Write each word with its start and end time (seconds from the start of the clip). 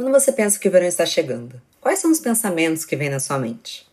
Quando 0.00 0.12
você 0.12 0.32
pensa 0.32 0.58
que 0.58 0.66
o 0.66 0.70
verão 0.70 0.86
está 0.86 1.04
chegando, 1.04 1.60
quais 1.78 1.98
são 1.98 2.10
os 2.10 2.18
pensamentos 2.18 2.86
que 2.86 2.96
vêm 2.96 3.10
na 3.10 3.20
sua 3.20 3.38
mente? 3.38 3.86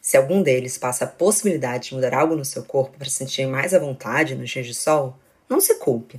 Se 0.00 0.16
algum 0.16 0.42
deles 0.42 0.78
passa 0.78 1.04
a 1.04 1.06
possibilidade 1.06 1.90
de 1.90 1.94
mudar 1.94 2.14
algo 2.14 2.34
no 2.34 2.42
seu 2.42 2.64
corpo 2.64 2.96
para 2.96 3.06
se 3.06 3.16
sentir 3.16 3.46
mais 3.46 3.74
à 3.74 3.78
vontade 3.78 4.34
nos 4.34 4.48
dias 4.48 4.66
de 4.66 4.72
sol, 4.72 5.14
não 5.50 5.60
se 5.60 5.74
culpe. 5.74 6.18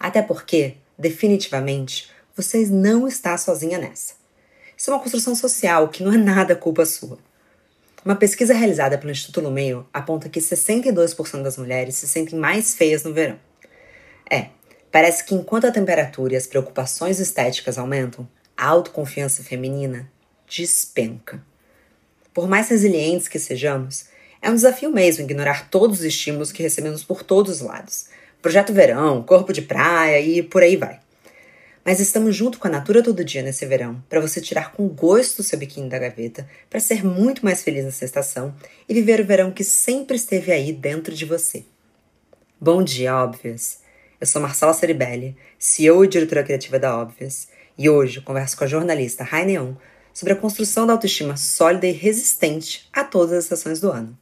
Até 0.00 0.22
porque, 0.22 0.76
definitivamente, 0.98 2.10
você 2.34 2.64
não 2.64 3.06
está 3.06 3.36
sozinha 3.36 3.76
nessa. 3.76 4.14
Isso 4.74 4.90
é 4.90 4.94
uma 4.94 5.02
construção 5.02 5.34
social 5.34 5.90
que 5.90 6.02
não 6.02 6.14
é 6.14 6.16
nada 6.16 6.56
culpa 6.56 6.86
sua. 6.86 7.18
Uma 8.02 8.16
pesquisa 8.16 8.54
realizada 8.54 8.96
pelo 8.96 9.12
Instituto 9.12 9.42
Lumeo 9.42 9.86
aponta 9.92 10.30
que 10.30 10.40
62% 10.40 11.42
das 11.42 11.58
mulheres 11.58 11.96
se 11.96 12.08
sentem 12.08 12.38
mais 12.38 12.74
feias 12.74 13.04
no 13.04 13.12
verão. 13.12 13.38
É, 14.30 14.48
parece 14.90 15.22
que 15.24 15.34
enquanto 15.34 15.66
a 15.66 15.70
temperatura 15.70 16.32
e 16.32 16.36
as 16.38 16.46
preocupações 16.46 17.20
estéticas 17.20 17.76
aumentam, 17.76 18.26
a 18.62 18.66
autoconfiança 18.68 19.42
feminina 19.42 20.08
despenca. 20.46 21.44
Por 22.32 22.46
mais 22.46 22.68
resilientes 22.68 23.26
que 23.26 23.40
sejamos, 23.40 24.04
é 24.40 24.48
um 24.48 24.54
desafio 24.54 24.88
mesmo 24.88 25.24
ignorar 25.24 25.68
todos 25.68 25.98
os 25.98 26.04
estímulos 26.04 26.52
que 26.52 26.62
recebemos 26.62 27.02
por 27.02 27.24
todos 27.24 27.56
os 27.56 27.60
lados. 27.60 28.06
Projeto 28.40 28.72
verão, 28.72 29.20
corpo 29.24 29.52
de 29.52 29.62
praia 29.62 30.20
e 30.20 30.44
por 30.44 30.62
aí 30.62 30.76
vai. 30.76 31.00
Mas 31.84 31.98
estamos 31.98 32.36
junto 32.36 32.60
com 32.60 32.68
a 32.68 32.70
Natura 32.70 33.02
todo 33.02 33.24
dia 33.24 33.42
nesse 33.42 33.66
verão, 33.66 34.00
para 34.08 34.20
você 34.20 34.40
tirar 34.40 34.70
com 34.70 34.86
gosto 34.86 35.42
seu 35.42 35.58
biquíni 35.58 35.88
da 35.88 35.98
gaveta, 35.98 36.48
para 36.70 36.78
ser 36.78 37.04
muito 37.04 37.44
mais 37.44 37.64
feliz 37.64 37.84
nessa 37.84 38.04
estação 38.04 38.54
e 38.88 38.94
viver 38.94 39.20
o 39.20 39.26
verão 39.26 39.50
que 39.50 39.64
sempre 39.64 40.14
esteve 40.14 40.52
aí 40.52 40.72
dentro 40.72 41.12
de 41.12 41.24
você. 41.24 41.64
Bom 42.60 42.80
dia, 42.84 43.16
Óbvias! 43.16 43.80
Eu 44.20 44.26
sou 44.28 44.40
Marcela 44.40 44.72
Ceribelli, 44.72 45.36
CEO 45.58 46.04
e 46.04 46.08
diretora 46.08 46.44
criativa 46.44 46.78
da 46.78 46.96
Óbvias, 46.96 47.48
e 47.78 47.88
hoje 47.88 48.18
eu 48.18 48.22
converso 48.22 48.56
com 48.56 48.64
a 48.64 48.66
jornalista 48.66 49.24
Raineon 49.24 49.74
sobre 50.12 50.32
a 50.32 50.36
construção 50.36 50.86
da 50.86 50.92
autoestima 50.92 51.36
sólida 51.36 51.86
e 51.86 51.92
resistente 51.92 52.88
a 52.92 53.02
todas 53.02 53.32
as 53.32 53.44
estações 53.44 53.80
do 53.80 53.90
ano. 53.90 54.16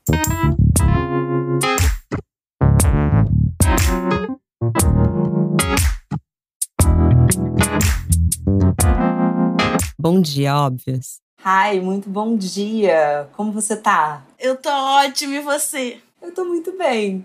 Bom 9.98 10.20
dia, 10.20 10.56
óbvias. 10.56 11.20
Hi, 11.44 11.80
muito 11.80 12.08
bom 12.08 12.36
dia. 12.36 13.28
Como 13.32 13.52
você 13.52 13.76
tá? 13.76 14.22
Eu 14.38 14.56
tô 14.56 14.70
ótima 14.70 15.34
e 15.34 15.40
você? 15.40 15.98
Eu 16.22 16.32
tô 16.32 16.44
muito 16.44 16.76
bem. 16.76 17.24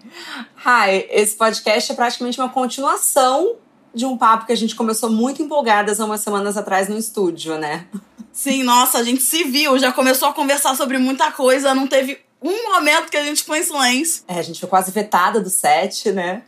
Hi, 0.66 1.08
esse 1.10 1.36
podcast 1.36 1.92
é 1.92 1.96
praticamente 1.96 2.40
uma 2.40 2.50
continuação 2.50 3.58
de 3.96 4.06
um 4.06 4.18
papo 4.18 4.46
que 4.46 4.52
a 4.52 4.58
gente 4.58 4.76
começou 4.76 5.10
muito 5.10 5.42
empolgadas 5.42 6.00
há 6.00 6.06
umas 6.06 6.22
semanas 6.22 6.58
atrás 6.58 6.90
no 6.90 6.98
estúdio, 6.98 7.58
né? 7.58 7.88
Sim, 8.34 8.64
nossa, 8.64 8.98
a 8.98 9.04
gente 9.04 9.24
se 9.24 9.46
viu, 9.46 9.80
já 9.80 9.94
começou 9.94 10.28
a 10.28 10.34
conversar 10.34 10.76
sobre 10.76 10.98
muita 10.98 11.32
coisa, 11.32 11.74
não 11.74 11.88
teve 11.88 12.20
um 12.42 12.74
momento 12.74 13.10
que 13.10 13.18
a 13.18 13.24
gente 13.24 13.42
ficou 13.42 13.56
em 13.56 13.64
silêncio. 13.64 14.24
É, 14.28 14.38
a 14.38 14.42
gente 14.42 14.60
foi 14.60 14.68
quase 14.68 14.92
vetada 14.92 15.40
do 15.40 15.50
set, 15.50 16.12
né? 16.12 16.44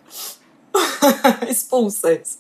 Expulsas. 1.48 2.38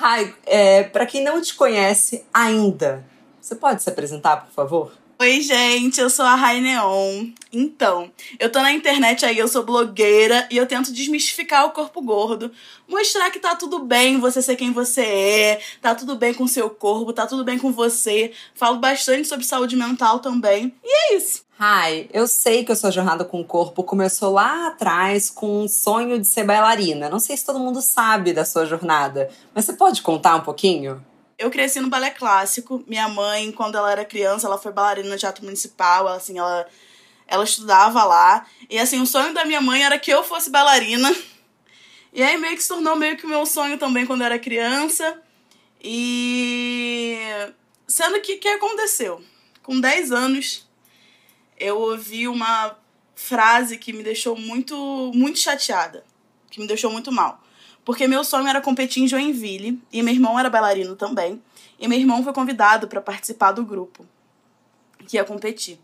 Hi, 0.00 0.32
é, 0.46 0.84
para 0.84 1.04
quem 1.04 1.24
não 1.24 1.40
te 1.40 1.54
conhece 1.54 2.24
ainda, 2.32 3.04
você 3.40 3.56
pode 3.56 3.82
se 3.82 3.88
apresentar, 3.88 4.46
por 4.46 4.52
favor? 4.52 4.92
Oi, 5.18 5.40
gente, 5.40 5.98
eu 5.98 6.10
sou 6.10 6.26
a 6.26 6.34
Raineon. 6.34 7.28
Então, 7.50 8.12
eu 8.38 8.52
tô 8.52 8.60
na 8.60 8.70
internet 8.70 9.24
aí, 9.24 9.38
eu 9.38 9.48
sou 9.48 9.64
blogueira 9.64 10.46
e 10.50 10.58
eu 10.58 10.66
tento 10.66 10.92
desmistificar 10.92 11.64
o 11.64 11.70
corpo 11.70 12.02
gordo, 12.02 12.52
mostrar 12.86 13.30
que 13.30 13.38
tá 13.38 13.56
tudo 13.56 13.78
bem 13.78 14.20
você 14.20 14.42
ser 14.42 14.56
quem 14.56 14.74
você 14.74 15.00
é, 15.00 15.60
tá 15.80 15.94
tudo 15.94 16.16
bem 16.16 16.34
com 16.34 16.46
seu 16.46 16.68
corpo, 16.68 17.14
tá 17.14 17.26
tudo 17.26 17.44
bem 17.44 17.58
com 17.58 17.72
você. 17.72 18.32
Falo 18.54 18.76
bastante 18.76 19.26
sobre 19.26 19.46
saúde 19.46 19.74
mental 19.74 20.18
também. 20.18 20.74
E 20.84 21.14
é 21.14 21.16
isso. 21.16 21.46
Hi, 21.58 22.10
eu 22.12 22.28
sei 22.28 22.62
que 22.62 22.72
a 22.72 22.76
sua 22.76 22.90
jornada 22.90 23.24
com 23.24 23.40
o 23.40 23.44
corpo 23.44 23.82
começou 23.82 24.34
lá 24.34 24.66
atrás 24.66 25.30
com 25.30 25.62
um 25.62 25.68
sonho 25.68 26.20
de 26.20 26.26
ser 26.26 26.44
bailarina. 26.44 27.08
Não 27.08 27.20
sei 27.20 27.38
se 27.38 27.46
todo 27.46 27.58
mundo 27.58 27.80
sabe 27.80 28.34
da 28.34 28.44
sua 28.44 28.66
jornada, 28.66 29.30
mas 29.54 29.64
você 29.64 29.72
pode 29.72 30.02
contar 30.02 30.36
um 30.36 30.42
pouquinho? 30.42 31.02
Eu 31.38 31.50
cresci 31.50 31.80
no 31.80 31.88
balé 31.88 32.10
clássico. 32.10 32.82
Minha 32.86 33.08
mãe, 33.08 33.52
quando 33.52 33.76
ela 33.76 33.90
era 33.90 34.04
criança, 34.04 34.46
ela 34.46 34.58
foi 34.58 34.72
bailarina 34.72 35.08
no 35.08 35.18
teatro 35.18 35.44
municipal. 35.44 36.06
Ela, 36.08 36.16
assim, 36.16 36.38
ela, 36.38 36.66
ela 37.26 37.44
estudava 37.44 38.04
lá. 38.04 38.46
E 38.70 38.78
assim, 38.78 39.00
o 39.00 39.06
sonho 39.06 39.34
da 39.34 39.44
minha 39.44 39.60
mãe 39.60 39.84
era 39.84 39.98
que 39.98 40.10
eu 40.10 40.24
fosse 40.24 40.50
bailarina. 40.50 41.14
E 42.12 42.22
aí 42.22 42.38
meio 42.38 42.56
que 42.56 42.62
se 42.62 42.68
tornou 42.68 42.96
meio 42.96 43.16
que 43.18 43.26
o 43.26 43.28
meu 43.28 43.44
sonho 43.44 43.76
também 43.76 44.06
quando 44.06 44.22
eu 44.22 44.26
era 44.26 44.38
criança. 44.38 45.20
E 45.82 47.18
sendo 47.86 48.20
que 48.22 48.36
o 48.36 48.40
que 48.40 48.48
aconteceu? 48.48 49.22
Com 49.62 49.78
10 49.78 50.12
anos, 50.12 50.66
eu 51.58 51.78
ouvi 51.78 52.26
uma 52.26 52.76
frase 53.14 53.76
que 53.76 53.92
me 53.92 54.02
deixou 54.02 54.34
muito 54.36 55.12
muito 55.14 55.38
chateada, 55.38 56.04
que 56.50 56.58
me 56.58 56.66
deixou 56.66 56.90
muito 56.90 57.12
mal. 57.12 57.42
Porque 57.86 58.08
meu 58.08 58.24
sonho 58.24 58.48
era 58.48 58.60
competir 58.60 59.00
em 59.04 59.06
Joinville 59.06 59.80
e 59.92 60.02
meu 60.02 60.12
irmão 60.12 60.36
era 60.36 60.50
bailarino 60.50 60.96
também. 60.96 61.40
E 61.78 61.86
meu 61.86 61.96
irmão 61.96 62.24
foi 62.24 62.32
convidado 62.32 62.88
para 62.88 63.00
participar 63.00 63.52
do 63.52 63.64
grupo 63.64 64.04
que 65.06 65.16
ia 65.16 65.24
competir. 65.24 65.78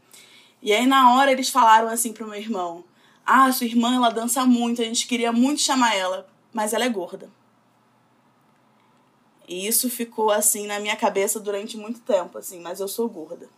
E 0.60 0.72
aí 0.72 0.84
na 0.84 1.14
hora 1.14 1.30
eles 1.30 1.48
falaram 1.48 1.86
assim 1.86 2.12
pro 2.12 2.26
meu 2.26 2.34
irmão: 2.34 2.82
"Ah, 3.24 3.52
sua 3.52 3.66
irmã 3.66 3.94
ela 3.94 4.10
dança 4.10 4.44
muito, 4.44 4.82
a 4.82 4.84
gente 4.84 5.06
queria 5.06 5.30
muito 5.30 5.60
chamar 5.60 5.94
ela, 5.94 6.28
mas 6.52 6.72
ela 6.72 6.84
é 6.84 6.88
gorda". 6.88 7.30
E 9.46 9.64
isso 9.64 9.88
ficou 9.88 10.32
assim 10.32 10.66
na 10.66 10.80
minha 10.80 10.96
cabeça 10.96 11.38
durante 11.38 11.76
muito 11.76 12.00
tempo, 12.00 12.36
assim, 12.36 12.58
mas 12.58 12.80
eu 12.80 12.88
sou 12.88 13.08
gorda. 13.08 13.48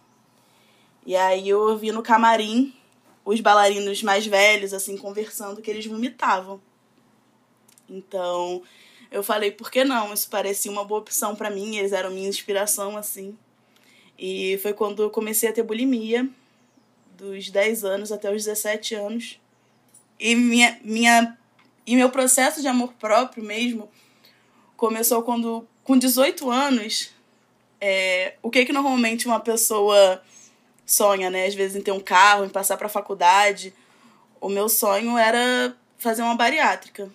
E 1.07 1.17
aí 1.17 1.49
eu 1.49 1.61
ouvi 1.61 1.91
no 1.93 2.03
camarim 2.03 2.75
os 3.25 3.41
bailarinos 3.41 4.03
mais 4.03 4.27
velhos 4.27 4.75
assim 4.75 4.99
conversando 4.99 5.63
que 5.63 5.71
eles 5.71 5.87
vomitavam. 5.87 6.61
Então, 7.89 8.63
eu 9.11 9.23
falei, 9.23 9.51
por 9.51 9.71
que 9.71 9.85
não? 9.85 10.13
Isso 10.13 10.29
parecia 10.29 10.71
uma 10.71 10.85
boa 10.85 11.01
opção 11.01 11.37
para 11.37 11.51
mim, 11.51 11.77
eles 11.77 11.93
eram 11.93 12.11
minha 12.11 12.29
inspiração, 12.29 12.97
assim. 12.97 13.37
E 14.19 14.59
foi 14.63 14.73
quando 14.73 15.03
eu 15.03 15.11
comecei 15.11 15.49
a 15.49 15.53
ter 15.53 15.63
bulimia, 15.63 16.29
dos 17.17 17.51
10 17.51 17.85
anos 17.85 18.13
até 18.13 18.31
os 18.31 18.45
17 18.45 18.95
anos. 18.95 19.41
E, 20.19 20.35
minha, 20.35 20.79
minha, 20.83 21.39
e 21.87 21.97
meu 21.97 22.11
processo 22.11 22.61
de 22.61 22.69
amor 22.69 22.93
próprio 22.95 23.43
mesmo 23.43 23.89
começou 24.77 25.23
quando, 25.23 25.67
com 25.83 25.97
18 25.97 26.51
anos, 26.51 27.11
é, 27.81 28.35
o 28.43 28.51
que 28.51 28.65
que 28.65 28.73
normalmente 28.73 29.27
uma 29.27 29.41
pessoa 29.41 30.23
sonha, 30.87 31.31
né? 31.31 31.47
Às 31.47 31.55
vezes 31.55 31.77
em 31.77 31.83
ter 31.83 31.93
um 31.93 32.01
carro, 32.01 32.45
em 32.45 32.49
passar 32.49 32.77
para 32.77 32.87
a 32.87 32.91
faculdade. 32.91 33.75
O 34.41 34.49
meu 34.49 34.69
sonho 34.69 35.17
era 35.17 35.77
fazer 35.99 36.23
uma 36.23 36.35
bariátrica. 36.35 37.11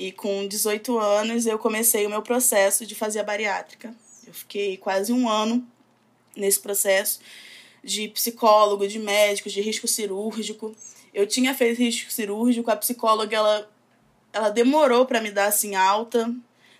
E 0.00 0.10
com 0.10 0.48
18 0.48 0.98
anos 0.98 1.44
eu 1.44 1.58
comecei 1.58 2.06
o 2.06 2.08
meu 2.08 2.22
processo 2.22 2.86
de 2.86 2.94
fazer 2.94 3.20
a 3.20 3.22
bariátrica. 3.22 3.94
Eu 4.26 4.32
fiquei 4.32 4.78
quase 4.78 5.12
um 5.12 5.28
ano 5.28 5.62
nesse 6.34 6.58
processo 6.58 7.20
de 7.84 8.08
psicólogo, 8.08 8.88
de 8.88 8.98
médico, 8.98 9.50
de 9.50 9.60
risco 9.60 9.86
cirúrgico. 9.86 10.74
Eu 11.12 11.26
tinha 11.26 11.54
feito 11.54 11.80
risco 11.80 12.10
cirúrgico, 12.10 12.70
a 12.70 12.76
psicóloga 12.76 13.36
ela, 13.36 13.70
ela 14.32 14.48
demorou 14.48 15.04
para 15.04 15.20
me 15.20 15.30
dar 15.30 15.48
assim 15.48 15.74
alta. 15.74 16.34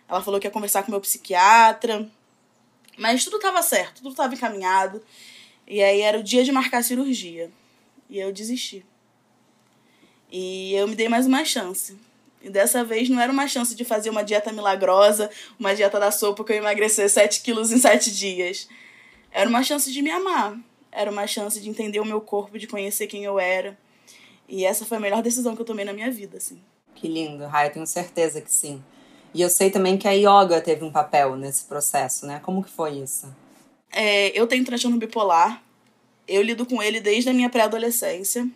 Ela 0.09 0.23
falou 0.23 0.41
que 0.41 0.47
ia 0.47 0.51
conversar 0.51 0.83
com 0.83 0.91
meu 0.91 1.01
psiquiatra. 1.03 2.11
Mas 2.97 3.23
tudo 3.23 3.37
estava 3.37 3.61
certo, 3.61 3.97
tudo 3.97 4.13
estava 4.13 4.33
encaminhado. 4.33 5.05
E 5.67 5.83
aí 5.83 6.01
era 6.01 6.19
o 6.19 6.23
dia 6.23 6.43
de 6.43 6.53
marcar 6.53 6.79
a 6.79 6.83
cirurgia. 6.83 7.51
E 8.09 8.19
eu 8.19 8.33
desisti. 8.33 8.83
E 10.33 10.73
eu 10.73 10.89
me 10.89 10.97
dei 10.97 11.11
mais 11.11 11.27
uma 11.27 11.45
chance. 11.45 11.99
E 12.43 12.49
dessa 12.49 12.83
vez 12.83 13.09
não 13.09 13.21
era 13.21 13.31
uma 13.31 13.47
chance 13.47 13.75
de 13.75 13.85
fazer 13.85 14.09
uma 14.09 14.25
dieta 14.25 14.53
milagrosa, 14.53 15.31
uma 15.59 15.75
dieta 15.75 16.01
da 16.01 16.11
sopa 16.11 16.43
que 16.43 16.53
eu 16.53 16.57
emagrecer 16.57 17.09
7 17.09 17.43
quilos 17.43 17.71
em 17.71 17.79
7 17.79 18.11
dias. 18.15 18.67
Era 19.31 19.49
uma 19.49 19.63
chance 19.63 19.93
de 19.93 20.01
me 20.01 20.11
amar. 20.11 20.59
Era 20.91 21.11
uma 21.11 21.27
chance 21.27 21.61
de 21.61 21.69
entender 21.69 22.01
o 22.01 22.05
meu 22.05 22.21
corpo, 22.21 22.59
de 22.59 22.67
conhecer 22.67 23.07
quem 23.07 23.25
eu 23.25 23.39
era. 23.39 23.79
E 24.49 24.65
essa 24.65 24.85
foi 24.85 24.97
a 24.97 25.01
melhor 25.01 25.23
decisão 25.23 25.55
que 25.55 25.63
eu 25.63 25.67
tomei 25.67 25.85
na 25.85 25.93
minha 25.93 26.11
vida, 26.11 26.39
assim. 26.39 26.61
Que 26.95 27.07
lindo, 27.07 27.47
Rai, 27.47 27.69
eu 27.69 27.73
tenho 27.73 27.87
certeza 27.87 28.41
que 28.41 28.53
sim. 28.53 28.83
E 29.33 29.41
eu 29.41 29.49
sei 29.49 29.71
também 29.71 29.97
que 29.97 30.09
a 30.09 30.13
yoga 30.13 30.61
teve 30.61 30.85
um 30.85 30.91
papel 30.91 31.37
nesse 31.37 31.65
processo, 31.65 32.27
né? 32.27 32.41
Como 32.43 32.65
que 32.65 32.71
foi 32.71 32.99
isso? 32.99 33.33
É, 33.93 34.37
eu 34.39 34.47
tenho 34.47 34.65
transtorno 34.65 34.97
bipolar. 34.97 35.63
Eu 36.27 36.43
lido 36.43 36.67
com 36.67 36.83
ele 36.83 37.01
desde 37.01 37.29
a 37.29 37.33
minha 37.33 37.49
pré-adolescência. 37.49 38.49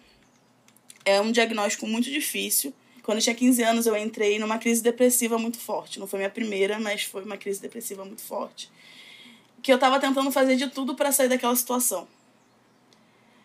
É 1.04 1.20
um 1.20 1.30
diagnóstico 1.30 1.86
muito 1.86 2.10
difícil 2.10 2.72
quando 3.04 3.18
eu 3.18 3.22
tinha 3.22 3.34
15 3.34 3.62
anos, 3.62 3.86
eu 3.86 3.96
entrei 3.96 4.38
numa 4.38 4.58
crise 4.58 4.82
depressiva 4.82 5.38
muito 5.38 5.58
forte. 5.58 6.00
Não 6.00 6.06
foi 6.06 6.20
minha 6.20 6.30
primeira, 6.30 6.80
mas 6.80 7.02
foi 7.02 7.22
uma 7.22 7.36
crise 7.36 7.60
depressiva 7.60 8.04
muito 8.04 8.22
forte. 8.22 8.70
Que 9.62 9.72
eu 9.72 9.78
tava 9.78 10.00
tentando 10.00 10.32
fazer 10.32 10.56
de 10.56 10.68
tudo 10.68 10.94
para 10.94 11.12
sair 11.12 11.28
daquela 11.28 11.54
situação. 11.54 12.08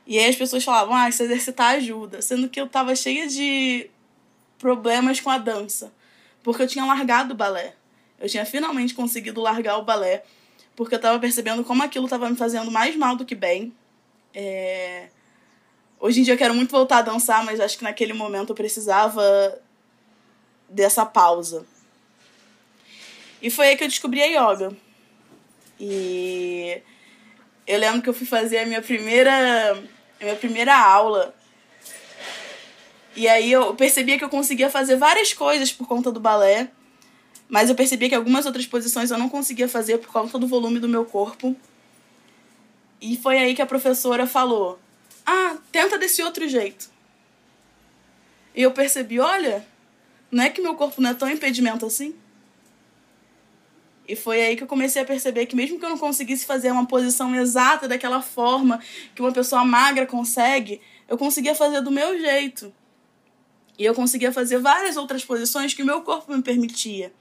E 0.07 0.17
aí 0.17 0.29
as 0.29 0.35
pessoas 0.35 0.63
falavam, 0.63 0.95
ah, 0.95 1.11
se 1.11 1.23
exercitar 1.23 1.75
ajuda. 1.75 2.21
Sendo 2.21 2.47
que 2.47 2.59
eu 2.59 2.67
tava 2.67 2.95
cheia 2.95 3.27
de 3.27 3.89
problemas 4.57 5.19
com 5.19 5.29
a 5.29 5.37
dança. 5.37 5.91
Porque 6.41 6.63
eu 6.63 6.67
tinha 6.67 6.85
largado 6.85 7.33
o 7.33 7.37
balé. 7.37 7.75
Eu 8.17 8.29
tinha 8.29 8.45
finalmente 8.45 8.93
conseguido 8.93 9.41
largar 9.41 9.77
o 9.77 9.83
balé, 9.83 10.23
porque 10.75 10.95
eu 10.95 10.97
estava 10.99 11.19
percebendo 11.19 11.63
como 11.63 11.83
aquilo 11.83 12.05
estava 12.05 12.29
me 12.29 12.35
fazendo 12.35 12.69
mais 12.71 12.95
mal 12.95 13.15
do 13.15 13.25
que 13.25 13.35
bem. 13.35 13.73
É... 14.33 15.09
Hoje 15.99 16.21
em 16.21 16.23
dia 16.23 16.33
eu 16.33 16.37
quero 16.37 16.53
muito 16.53 16.71
voltar 16.71 16.99
a 16.99 17.01
dançar, 17.01 17.43
mas 17.43 17.59
acho 17.59 17.77
que 17.77 17.83
naquele 17.83 18.13
momento 18.13 18.51
eu 18.51 18.55
precisava 18.55 19.21
dessa 20.69 21.05
pausa. 21.05 21.65
E 23.41 23.49
foi 23.49 23.67
aí 23.67 23.77
que 23.77 23.83
eu 23.83 23.87
descobri 23.87 24.21
a 24.21 24.25
yoga. 24.25 24.71
E 25.77 26.81
eu 27.67 27.77
lembro 27.77 28.01
que 28.01 28.07
eu 28.07 28.13
fui 28.13 28.25
fazer 28.25 28.59
a 28.59 28.65
minha 28.65 28.81
primeira, 28.81 29.73
a 30.19 30.23
minha 30.23 30.35
primeira 30.37 30.75
aula. 30.75 31.35
E 33.13 33.27
aí 33.27 33.51
eu 33.51 33.75
percebia 33.75 34.17
que 34.17 34.23
eu 34.23 34.29
conseguia 34.29 34.69
fazer 34.69 34.95
várias 34.95 35.33
coisas 35.33 35.71
por 35.73 35.85
conta 35.85 36.11
do 36.11 36.19
balé, 36.19 36.69
mas 37.49 37.69
eu 37.69 37.75
percebia 37.75 38.07
que 38.07 38.15
algumas 38.15 38.45
outras 38.45 38.65
posições 38.65 39.11
eu 39.11 39.17
não 39.17 39.27
conseguia 39.27 39.67
fazer 39.67 39.97
por 39.97 40.11
conta 40.13 40.39
do 40.39 40.47
volume 40.47 40.79
do 40.79 40.87
meu 40.87 41.03
corpo. 41.03 41.55
E 43.01 43.17
foi 43.17 43.37
aí 43.37 43.53
que 43.53 43.61
a 43.61 43.65
professora 43.65 44.25
falou: 44.25 44.79
"Ah, 45.29 45.57
tenta 45.71 45.97
desse 45.97 46.21
outro 46.23 46.47
jeito". 46.47 46.89
E 48.55 48.61
eu 48.61 48.71
percebi, 48.71 49.19
olha, 49.19 49.65
não 50.31 50.43
é 50.43 50.49
que 50.49 50.61
meu 50.61 50.75
corpo 50.75 51.01
não 51.01 51.11
é 51.11 51.13
tão 51.13 51.29
impedimento 51.29 51.85
assim? 51.85 52.15
E 54.07 54.15
foi 54.15 54.41
aí 54.41 54.55
que 54.55 54.63
eu 54.63 54.67
comecei 54.67 55.01
a 55.01 55.05
perceber 55.05 55.45
que 55.45 55.55
mesmo 55.55 55.77
que 55.77 55.85
eu 55.85 55.89
não 55.89 55.97
conseguisse 55.97 56.43
fazer 56.45 56.71
uma 56.71 56.87
posição 56.87 57.35
exata 57.35 57.87
daquela 57.87 58.23
forma 58.23 58.81
que 59.13 59.21
uma 59.21 59.31
pessoa 59.31 59.63
magra 59.63 60.07
consegue, 60.07 60.81
eu 61.07 61.15
conseguia 61.15 61.53
fazer 61.53 61.81
do 61.81 61.91
meu 61.91 62.19
jeito. 62.19 62.73
E 63.77 63.85
eu 63.85 63.93
conseguia 63.93 64.31
fazer 64.31 64.57
várias 64.57 64.97
outras 64.97 65.23
posições 65.23 65.75
que 65.75 65.83
o 65.83 65.85
meu 65.85 66.01
corpo 66.01 66.35
me 66.35 66.41
permitia. 66.41 67.13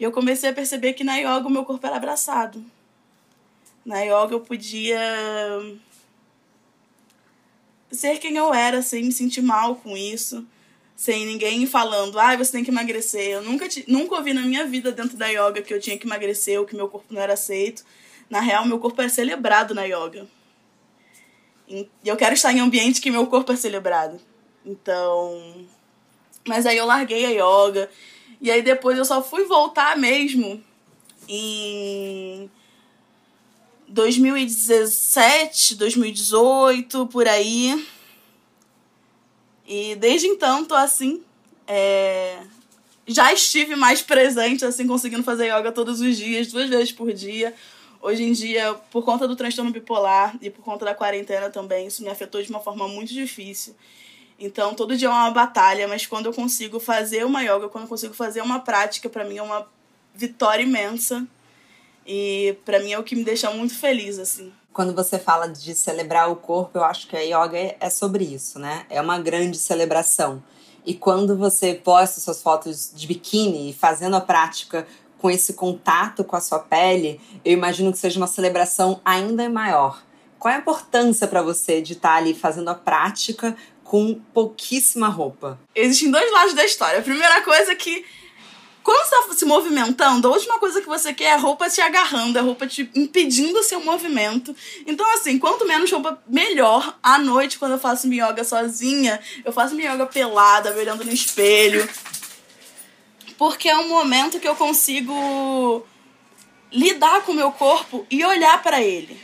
E 0.00 0.02
eu 0.04 0.10
comecei 0.10 0.50
a 0.50 0.52
perceber 0.52 0.94
que 0.94 1.04
na 1.04 1.16
yoga 1.16 1.46
o 1.46 1.50
meu 1.50 1.64
corpo 1.64 1.86
era 1.86 1.96
abraçado. 1.96 2.62
Na 3.84 4.00
yoga 4.00 4.34
eu 4.34 4.40
podia 4.40 4.98
ser 7.90 8.18
quem 8.18 8.36
eu 8.36 8.52
era 8.52 8.82
sem 8.82 9.04
me 9.04 9.12
sentir 9.12 9.42
mal 9.42 9.76
com 9.76 9.96
isso 9.96 10.46
sem 10.96 11.26
ninguém 11.26 11.66
falando, 11.66 12.18
ah, 12.18 12.34
você 12.34 12.52
tem 12.52 12.64
que 12.64 12.70
emagrecer. 12.70 13.28
Eu 13.28 13.42
nunca, 13.42 13.68
nunca 13.86 14.16
ouvi 14.16 14.32
na 14.32 14.40
minha 14.40 14.66
vida 14.66 14.90
dentro 14.90 15.16
da 15.16 15.28
yoga 15.28 15.60
que 15.60 15.72
eu 15.72 15.78
tinha 15.78 15.98
que 15.98 16.06
emagrecer 16.06 16.58
ou 16.58 16.64
que 16.64 16.74
meu 16.74 16.88
corpo 16.88 17.12
não 17.12 17.20
era 17.20 17.34
aceito. 17.34 17.84
Na 18.30 18.40
real, 18.40 18.64
meu 18.64 18.78
corpo 18.78 19.02
é 19.02 19.08
celebrado 19.08 19.74
na 19.74 19.84
yoga. 19.84 20.26
E 21.68 21.86
eu 22.02 22.16
quero 22.16 22.34
estar 22.34 22.50
em 22.50 22.60
ambiente 22.60 23.02
que 23.02 23.10
meu 23.10 23.26
corpo 23.26 23.52
é 23.52 23.56
celebrado. 23.56 24.18
Então. 24.64 25.66
Mas 26.48 26.64
aí 26.64 26.78
eu 26.78 26.86
larguei 26.86 27.26
a 27.26 27.30
yoga. 27.30 27.90
E 28.40 28.50
aí 28.50 28.62
depois 28.62 28.96
eu 28.96 29.04
só 29.04 29.22
fui 29.22 29.44
voltar 29.44 29.98
mesmo 29.98 30.62
em 31.28 32.50
2017, 33.96 35.74
2018, 35.74 37.06
por 37.06 37.26
aí 37.26 37.82
e 39.66 39.96
desde 39.96 40.26
então 40.26 40.64
tô 40.64 40.74
assim. 40.74 41.22
É... 41.66 42.38
Já 43.06 43.32
estive 43.32 43.74
mais 43.74 44.02
presente, 44.02 44.64
assim, 44.64 44.86
conseguindo 44.86 45.22
fazer 45.22 45.46
yoga 45.46 45.72
todos 45.72 46.00
os 46.00 46.16
dias, 46.16 46.48
duas 46.48 46.68
vezes 46.68 46.92
por 46.92 47.10
dia. 47.10 47.54
Hoje 48.02 48.22
em 48.22 48.32
dia, 48.32 48.74
por 48.90 49.02
conta 49.02 49.26
do 49.26 49.34
transtorno 49.34 49.70
bipolar 49.70 50.36
e 50.42 50.50
por 50.50 50.62
conta 50.62 50.84
da 50.84 50.94
quarentena 50.94 51.48
também, 51.48 51.86
isso 51.86 52.02
me 52.02 52.10
afetou 52.10 52.42
de 52.42 52.50
uma 52.50 52.60
forma 52.60 52.86
muito 52.86 53.14
difícil. 53.14 53.74
Então, 54.38 54.74
todo 54.74 54.96
dia 54.96 55.08
é 55.08 55.10
uma 55.10 55.30
batalha, 55.30 55.88
mas 55.88 56.04
quando 56.04 56.26
eu 56.26 56.34
consigo 56.34 56.78
fazer 56.78 57.24
uma 57.24 57.42
yoga, 57.42 57.68
quando 57.68 57.84
eu 57.84 57.88
consigo 57.88 58.12
fazer 58.12 58.42
uma 58.42 58.60
prática, 58.60 59.08
para 59.08 59.24
mim 59.24 59.38
é 59.38 59.42
uma 59.42 59.66
vitória 60.14 60.62
imensa. 60.62 61.26
E 62.06 62.56
para 62.64 62.78
mim 62.80 62.92
é 62.92 62.98
o 62.98 63.04
que 63.04 63.16
me 63.16 63.24
deixa 63.24 63.50
muito 63.50 63.74
feliz, 63.74 64.18
assim 64.18 64.52
quando 64.76 64.94
você 64.94 65.18
fala 65.18 65.48
de 65.48 65.74
celebrar 65.74 66.30
o 66.30 66.36
corpo, 66.36 66.76
eu 66.76 66.84
acho 66.84 67.08
que 67.08 67.16
a 67.16 67.20
yoga 67.20 67.74
é 67.80 67.88
sobre 67.88 68.24
isso, 68.24 68.58
né? 68.58 68.84
É 68.90 69.00
uma 69.00 69.18
grande 69.18 69.56
celebração. 69.56 70.42
E 70.84 70.92
quando 70.92 71.34
você 71.34 71.72
posta 71.72 72.20
suas 72.20 72.42
fotos 72.42 72.92
de 72.94 73.06
biquíni 73.06 73.72
fazendo 73.72 74.16
a 74.16 74.20
prática 74.20 74.86
com 75.18 75.30
esse 75.30 75.54
contato 75.54 76.22
com 76.22 76.36
a 76.36 76.42
sua 76.42 76.58
pele, 76.58 77.18
eu 77.42 77.54
imagino 77.54 77.90
que 77.90 77.98
seja 77.98 78.20
uma 78.20 78.26
celebração 78.26 79.00
ainda 79.02 79.48
maior. 79.48 80.02
Qual 80.38 80.52
é 80.52 80.58
a 80.58 80.60
importância 80.60 81.26
para 81.26 81.40
você 81.40 81.80
de 81.80 81.94
estar 81.94 82.14
ali 82.14 82.34
fazendo 82.34 82.68
a 82.68 82.74
prática 82.74 83.56
com 83.82 84.20
pouquíssima 84.34 85.08
roupa? 85.08 85.58
Existem 85.74 86.10
dois 86.10 86.30
lados 86.30 86.52
da 86.52 86.66
história. 86.66 86.98
A 86.98 87.02
primeira 87.02 87.40
coisa 87.40 87.72
é 87.72 87.76
que 87.76 88.04
quando 88.86 89.04
você 89.04 89.28
tá 89.28 89.34
se 89.34 89.44
movimentando, 89.44 90.28
a 90.28 90.30
última 90.30 90.60
coisa 90.60 90.80
que 90.80 90.86
você 90.86 91.12
quer 91.12 91.24
é 91.24 91.32
a 91.32 91.38
roupa 91.38 91.68
te 91.68 91.80
agarrando, 91.80 92.38
a 92.38 92.42
roupa 92.42 92.68
te 92.68 92.88
impedindo 92.94 93.58
o 93.58 93.62
seu 93.64 93.80
movimento. 93.80 94.54
Então, 94.86 95.04
assim, 95.12 95.40
quanto 95.40 95.66
menos 95.66 95.90
roupa, 95.90 96.22
melhor. 96.28 96.96
À 97.02 97.18
noite, 97.18 97.58
quando 97.58 97.72
eu 97.72 97.80
faço 97.80 98.06
minha 98.06 98.28
yoga 98.28 98.44
sozinha, 98.44 99.18
eu 99.44 99.52
faço 99.52 99.74
minha 99.74 99.92
yoga 99.92 100.06
pelada, 100.06 100.72
me 100.72 100.78
olhando 100.78 101.04
no 101.04 101.12
espelho. 101.12 101.88
Porque 103.36 103.68
é 103.68 103.76
um 103.76 103.88
momento 103.88 104.38
que 104.38 104.46
eu 104.46 104.54
consigo 104.54 105.84
lidar 106.70 107.22
com 107.22 107.32
o 107.32 107.34
meu 107.34 107.50
corpo 107.50 108.06
e 108.08 108.24
olhar 108.24 108.62
para 108.62 108.80
ele. 108.80 109.20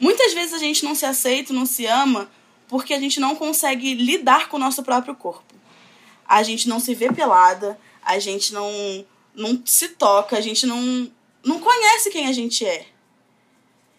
Muitas 0.00 0.34
vezes 0.34 0.54
a 0.54 0.58
gente 0.58 0.84
não 0.84 0.96
se 0.96 1.06
aceita, 1.06 1.52
não 1.52 1.66
se 1.66 1.86
ama, 1.86 2.28
porque 2.66 2.94
a 2.94 2.98
gente 2.98 3.20
não 3.20 3.36
consegue 3.36 3.94
lidar 3.94 4.48
com 4.48 4.56
o 4.56 4.60
nosso 4.60 4.82
próprio 4.82 5.14
corpo. 5.14 5.54
A 6.26 6.42
gente 6.42 6.68
não 6.68 6.80
se 6.80 6.96
vê 6.96 7.12
pelada, 7.12 7.78
a 8.10 8.18
gente 8.18 8.52
não, 8.52 9.04
não 9.34 9.60
se 9.64 9.88
toca, 9.90 10.36
a 10.36 10.40
gente 10.40 10.66
não, 10.66 11.10
não 11.44 11.60
conhece 11.60 12.10
quem 12.10 12.26
a 12.26 12.32
gente 12.32 12.66
é. 12.66 12.86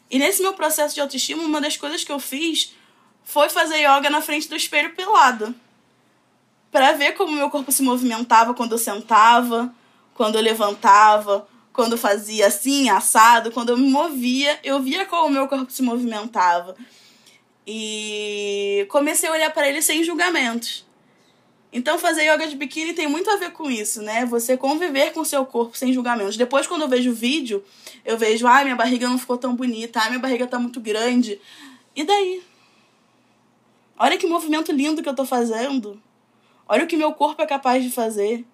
E 0.09 0.19
nesse 0.19 0.41
meu 0.41 0.53
processo 0.53 0.93
de 0.93 1.01
autoestima, 1.01 1.43
uma 1.43 1.61
das 1.61 1.77
coisas 1.77 2.03
que 2.03 2.11
eu 2.11 2.19
fiz 2.19 2.73
foi 3.23 3.49
fazer 3.49 3.77
yoga 3.77 4.09
na 4.09 4.21
frente 4.21 4.49
do 4.49 4.55
espelho 4.55 4.93
pelada. 4.93 5.53
Para 6.71 6.93
ver 6.93 7.13
como 7.13 7.31
meu 7.31 7.49
corpo 7.49 7.71
se 7.71 7.81
movimentava 7.81 8.53
quando 8.53 8.73
eu 8.73 8.77
sentava, 8.77 9.73
quando 10.13 10.35
eu 10.35 10.41
levantava, 10.41 11.47
quando 11.73 11.93
eu 11.93 11.97
fazia 11.97 12.47
assim, 12.47 12.89
assado, 12.89 13.51
quando 13.51 13.69
eu 13.69 13.77
me 13.77 13.89
movia, 13.89 14.59
eu 14.63 14.81
via 14.81 15.05
como 15.05 15.27
o 15.27 15.29
meu 15.29 15.47
corpo 15.47 15.71
se 15.71 15.81
movimentava. 15.81 16.75
E 17.65 18.85
comecei 18.89 19.29
a 19.29 19.31
olhar 19.33 19.53
para 19.53 19.69
ele 19.69 19.81
sem 19.81 20.03
julgamentos. 20.03 20.85
Então, 21.73 21.97
fazer 21.97 22.23
yoga 22.23 22.47
de 22.47 22.55
biquíni 22.55 22.93
tem 22.93 23.07
muito 23.07 23.29
a 23.29 23.37
ver 23.37 23.51
com 23.51 23.71
isso, 23.71 24.01
né? 24.01 24.25
Você 24.25 24.57
conviver 24.57 25.13
com 25.13 25.21
o 25.21 25.25
seu 25.25 25.45
corpo 25.45 25.77
sem 25.77 25.93
julgamentos. 25.93 26.35
Depois, 26.35 26.67
quando 26.67 26.81
eu 26.81 26.89
vejo 26.89 27.11
o 27.11 27.15
vídeo, 27.15 27.63
eu 28.03 28.17
vejo, 28.17 28.45
ah, 28.45 28.63
minha 28.63 28.75
barriga 28.75 29.07
não 29.07 29.17
ficou 29.17 29.37
tão 29.37 29.55
bonita, 29.55 29.99
ai, 29.99 30.09
minha 30.09 30.19
barriga 30.19 30.45
tá 30.45 30.59
muito 30.59 30.81
grande. 30.81 31.39
E 31.95 32.03
daí? 32.03 32.43
Olha 33.97 34.17
que 34.17 34.27
movimento 34.27 34.71
lindo 34.71 35.01
que 35.01 35.07
eu 35.07 35.15
tô 35.15 35.25
fazendo. 35.25 36.01
Olha 36.67 36.83
o 36.83 36.87
que 36.87 36.97
meu 36.97 37.13
corpo 37.13 37.41
é 37.41 37.45
capaz 37.45 37.83
de 37.83 37.89
fazer. 37.89 38.45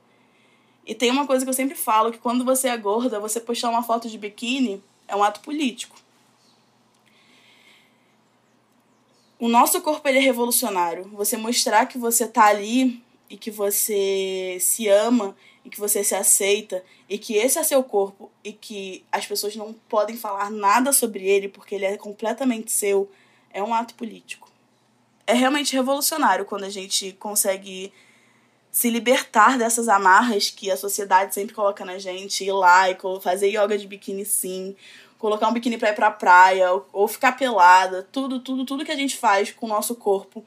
E 0.86 0.94
tem 0.94 1.10
uma 1.10 1.26
coisa 1.26 1.44
que 1.44 1.50
eu 1.50 1.54
sempre 1.54 1.76
falo, 1.76 2.12
que 2.12 2.18
quando 2.20 2.46
você 2.46 2.68
é 2.68 2.78
gorda, 2.78 3.20
você 3.20 3.40
postar 3.40 3.70
uma 3.70 3.82
foto 3.82 4.08
de 4.08 4.18
biquíni 4.18 4.84
é 5.08 5.16
um 5.16 5.24
ato 5.24 5.40
político. 5.40 5.96
O 9.40 9.48
nosso 9.48 9.82
corpo 9.82 10.08
ele 10.08 10.18
é 10.18 10.22
revolucionário. 10.22 11.10
Você 11.14 11.36
mostrar 11.36 11.86
que 11.88 11.98
você 11.98 12.28
tá 12.28 12.46
ali 12.46 13.04
e 13.30 13.38
que 13.38 13.52
você 13.52 14.58
se 14.60 14.88
ama 14.88 15.36
e 15.64 15.70
que 15.70 15.80
você 15.80 16.04
se 16.04 16.16
aceita 16.16 16.84
e 17.10 17.18
que 17.18 17.36
esse 17.36 17.60
é 17.60 17.64
seu 17.64 17.84
corpo 17.84 18.32
e 18.44 18.54
que 18.54 19.04
as 19.12 19.26
pessoas 19.26 19.56
não 19.56 19.74
podem 19.90 20.16
falar 20.16 20.50
nada 20.50 20.94
sobre 20.94 21.28
ele 21.28 21.48
porque 21.50 21.76
ele 21.76 21.86
é 21.86 21.98
completamente 21.98 22.72
seu, 22.72 23.10
é 23.52 23.62
um 23.62 23.74
ato 23.74 23.94
político. 23.96 24.50
É 25.26 25.34
realmente 25.34 25.76
revolucionário 25.76 26.46
quando 26.46 26.64
a 26.64 26.70
gente 26.70 27.12
consegue 27.14 27.92
se 28.72 28.90
libertar 28.90 29.58
dessas 29.58 29.90
amarras 29.90 30.50
que 30.50 30.72
a 30.72 30.78
sociedade 30.78 31.34
sempre 31.34 31.54
coloca 31.54 31.84
na 31.84 31.98
gente, 31.98 32.46
ir 32.46 32.52
lá 32.52 32.90
e 32.90 32.98
fazer 33.22 33.48
yoga 33.48 33.78
de 33.78 33.88
biquíni 33.88 34.24
sim, 34.24 34.76
colocar 35.18 35.50
um 35.50 35.54
biquíni 35.54 35.78
pra 35.78 35.90
ir 35.90 35.96
pra 35.96 36.12
praia, 36.12 36.70
ou 36.94 37.08
ficar 37.08 37.34
pelada, 37.34 38.08
tudo, 38.12 38.40
tudo, 38.40 38.66
tudo 38.66 38.86
que 38.86 38.92
a 38.92 38.96
gente 38.96 39.18
faz 39.18 39.52
com 39.52 39.66
o 39.66 39.70
nosso 39.70 39.96
corpo 39.96 40.46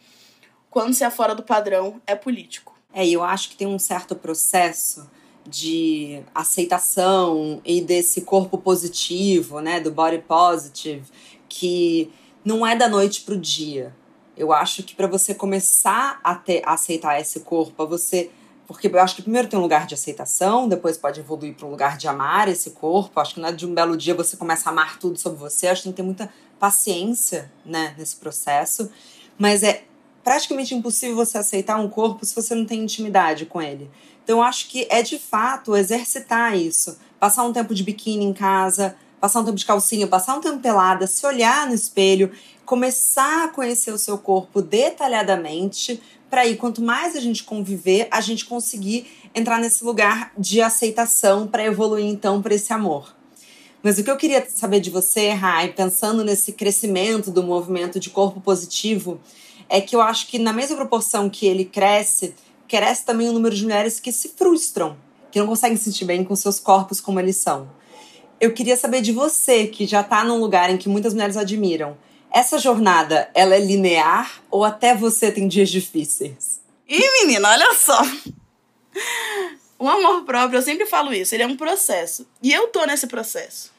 quando 0.70 0.94
se 0.94 1.04
é 1.04 1.10
fora 1.10 1.34
do 1.34 1.42
padrão, 1.42 2.00
é 2.06 2.14
político. 2.14 2.78
É, 2.92 3.06
eu 3.06 3.22
acho 3.22 3.50
que 3.50 3.56
tem 3.56 3.66
um 3.66 3.78
certo 3.78 4.14
processo 4.14 5.08
de 5.46 6.22
aceitação 6.34 7.60
e 7.64 7.80
desse 7.80 8.22
corpo 8.22 8.56
positivo, 8.58 9.60
né, 9.60 9.80
do 9.80 9.90
body 9.90 10.18
positive, 10.18 11.04
que 11.48 12.10
não 12.44 12.66
é 12.66 12.76
da 12.76 12.88
noite 12.88 13.22
pro 13.22 13.36
dia. 13.36 13.94
Eu 14.36 14.52
acho 14.52 14.82
que 14.82 14.94
para 14.94 15.06
você 15.06 15.34
começar 15.34 16.20
a, 16.22 16.34
ter, 16.34 16.62
a 16.64 16.74
aceitar 16.74 17.20
esse 17.20 17.40
corpo, 17.40 17.86
você 17.86 18.30
porque 18.66 18.86
eu 18.86 19.00
acho 19.00 19.16
que 19.16 19.22
primeiro 19.22 19.48
tem 19.48 19.58
um 19.58 19.62
lugar 19.62 19.84
de 19.84 19.94
aceitação, 19.94 20.68
depois 20.68 20.96
pode 20.96 21.18
evoluir 21.18 21.56
para 21.56 21.66
um 21.66 21.70
lugar 21.70 21.96
de 21.96 22.06
amar 22.06 22.46
esse 22.46 22.70
corpo. 22.70 23.18
Acho 23.18 23.34
que 23.34 23.40
não 23.40 23.48
é 23.48 23.52
de 23.52 23.66
um 23.66 23.74
belo 23.74 23.96
dia 23.96 24.14
você 24.14 24.36
começa 24.36 24.68
a 24.68 24.72
amar 24.72 24.96
tudo 24.96 25.18
sobre 25.18 25.40
você. 25.40 25.66
Acho 25.66 25.82
que 25.82 25.88
tem 25.88 25.92
que 25.92 25.96
ter 25.96 26.02
muita 26.04 26.32
paciência, 26.56 27.50
né, 27.64 27.96
nesse 27.98 28.14
processo. 28.14 28.88
Mas 29.36 29.64
é 29.64 29.82
praticamente 30.30 30.76
impossível 30.76 31.16
você 31.16 31.38
aceitar 31.38 31.76
um 31.76 31.88
corpo 31.88 32.24
se 32.24 32.36
você 32.36 32.54
não 32.54 32.64
tem 32.64 32.84
intimidade 32.84 33.46
com 33.46 33.60
ele. 33.60 33.90
Então, 34.22 34.40
acho 34.40 34.68
que 34.68 34.86
é 34.88 35.02
de 35.02 35.18
fato 35.18 35.74
exercitar 35.74 36.56
isso. 36.56 36.96
Passar 37.18 37.42
um 37.42 37.52
tempo 37.52 37.74
de 37.74 37.82
biquíni 37.82 38.26
em 38.26 38.32
casa, 38.32 38.94
passar 39.20 39.40
um 39.40 39.44
tempo 39.44 39.56
de 39.56 39.66
calcinha, 39.66 40.06
passar 40.06 40.36
um 40.36 40.40
tempo 40.40 40.60
pelada, 40.60 41.08
se 41.08 41.26
olhar 41.26 41.66
no 41.66 41.74
espelho, 41.74 42.30
começar 42.64 43.46
a 43.46 43.48
conhecer 43.48 43.90
o 43.90 43.98
seu 43.98 44.16
corpo 44.16 44.62
detalhadamente, 44.62 46.00
para 46.30 46.42
aí, 46.42 46.54
quanto 46.54 46.80
mais 46.80 47.16
a 47.16 47.20
gente 47.20 47.42
conviver, 47.42 48.06
a 48.08 48.20
gente 48.20 48.44
conseguir 48.44 49.10
entrar 49.34 49.58
nesse 49.58 49.82
lugar 49.82 50.32
de 50.38 50.62
aceitação 50.62 51.48
para 51.48 51.64
evoluir 51.64 52.06
então 52.06 52.40
para 52.40 52.54
esse 52.54 52.72
amor. 52.72 53.16
Mas 53.82 53.98
o 53.98 54.04
que 54.04 54.10
eu 54.12 54.16
queria 54.16 54.46
saber 54.48 54.78
de 54.78 54.90
você, 54.90 55.30
Rai, 55.30 55.72
pensando 55.72 56.22
nesse 56.22 56.52
crescimento 56.52 57.32
do 57.32 57.42
movimento 57.42 57.98
de 57.98 58.10
corpo 58.10 58.40
positivo, 58.40 59.20
é 59.70 59.80
que 59.80 59.94
eu 59.94 60.02
acho 60.02 60.26
que 60.26 60.38
na 60.38 60.52
mesma 60.52 60.76
proporção 60.76 61.30
que 61.30 61.46
ele 61.46 61.64
cresce, 61.64 62.34
cresce 62.66 63.04
também 63.04 63.28
o 63.28 63.32
número 63.32 63.54
de 63.54 63.62
mulheres 63.62 64.00
que 64.00 64.10
se 64.10 64.30
frustram, 64.30 64.96
que 65.30 65.38
não 65.38 65.46
conseguem 65.46 65.76
se 65.76 65.84
sentir 65.84 66.04
bem 66.04 66.24
com 66.24 66.34
seus 66.34 66.58
corpos 66.58 67.00
como 67.00 67.20
eles 67.20 67.36
são. 67.36 67.70
Eu 68.40 68.52
queria 68.52 68.76
saber 68.76 69.00
de 69.00 69.12
você, 69.12 69.68
que 69.68 69.86
já 69.86 70.00
está 70.00 70.24
num 70.24 70.38
lugar 70.38 70.70
em 70.70 70.76
que 70.76 70.88
muitas 70.88 71.14
mulheres 71.14 71.36
admiram. 71.36 71.96
Essa 72.32 72.58
jornada, 72.58 73.30
ela 73.32 73.54
é 73.54 73.60
linear 73.60 74.42
ou 74.50 74.64
até 74.64 74.94
você 74.94 75.30
tem 75.30 75.46
dias 75.46 75.68
difíceis? 75.68 76.60
Ih, 76.88 77.10
menina, 77.22 77.48
olha 77.48 77.72
só. 77.74 78.00
O 79.78 79.88
amor 79.88 80.24
próprio, 80.24 80.58
eu 80.58 80.62
sempre 80.62 80.84
falo 80.86 81.12
isso, 81.14 81.34
ele 81.34 81.44
é 81.44 81.46
um 81.46 81.56
processo. 81.56 82.26
E 82.42 82.52
eu 82.52 82.68
tô 82.68 82.84
nesse 82.84 83.06
processo. 83.06 83.70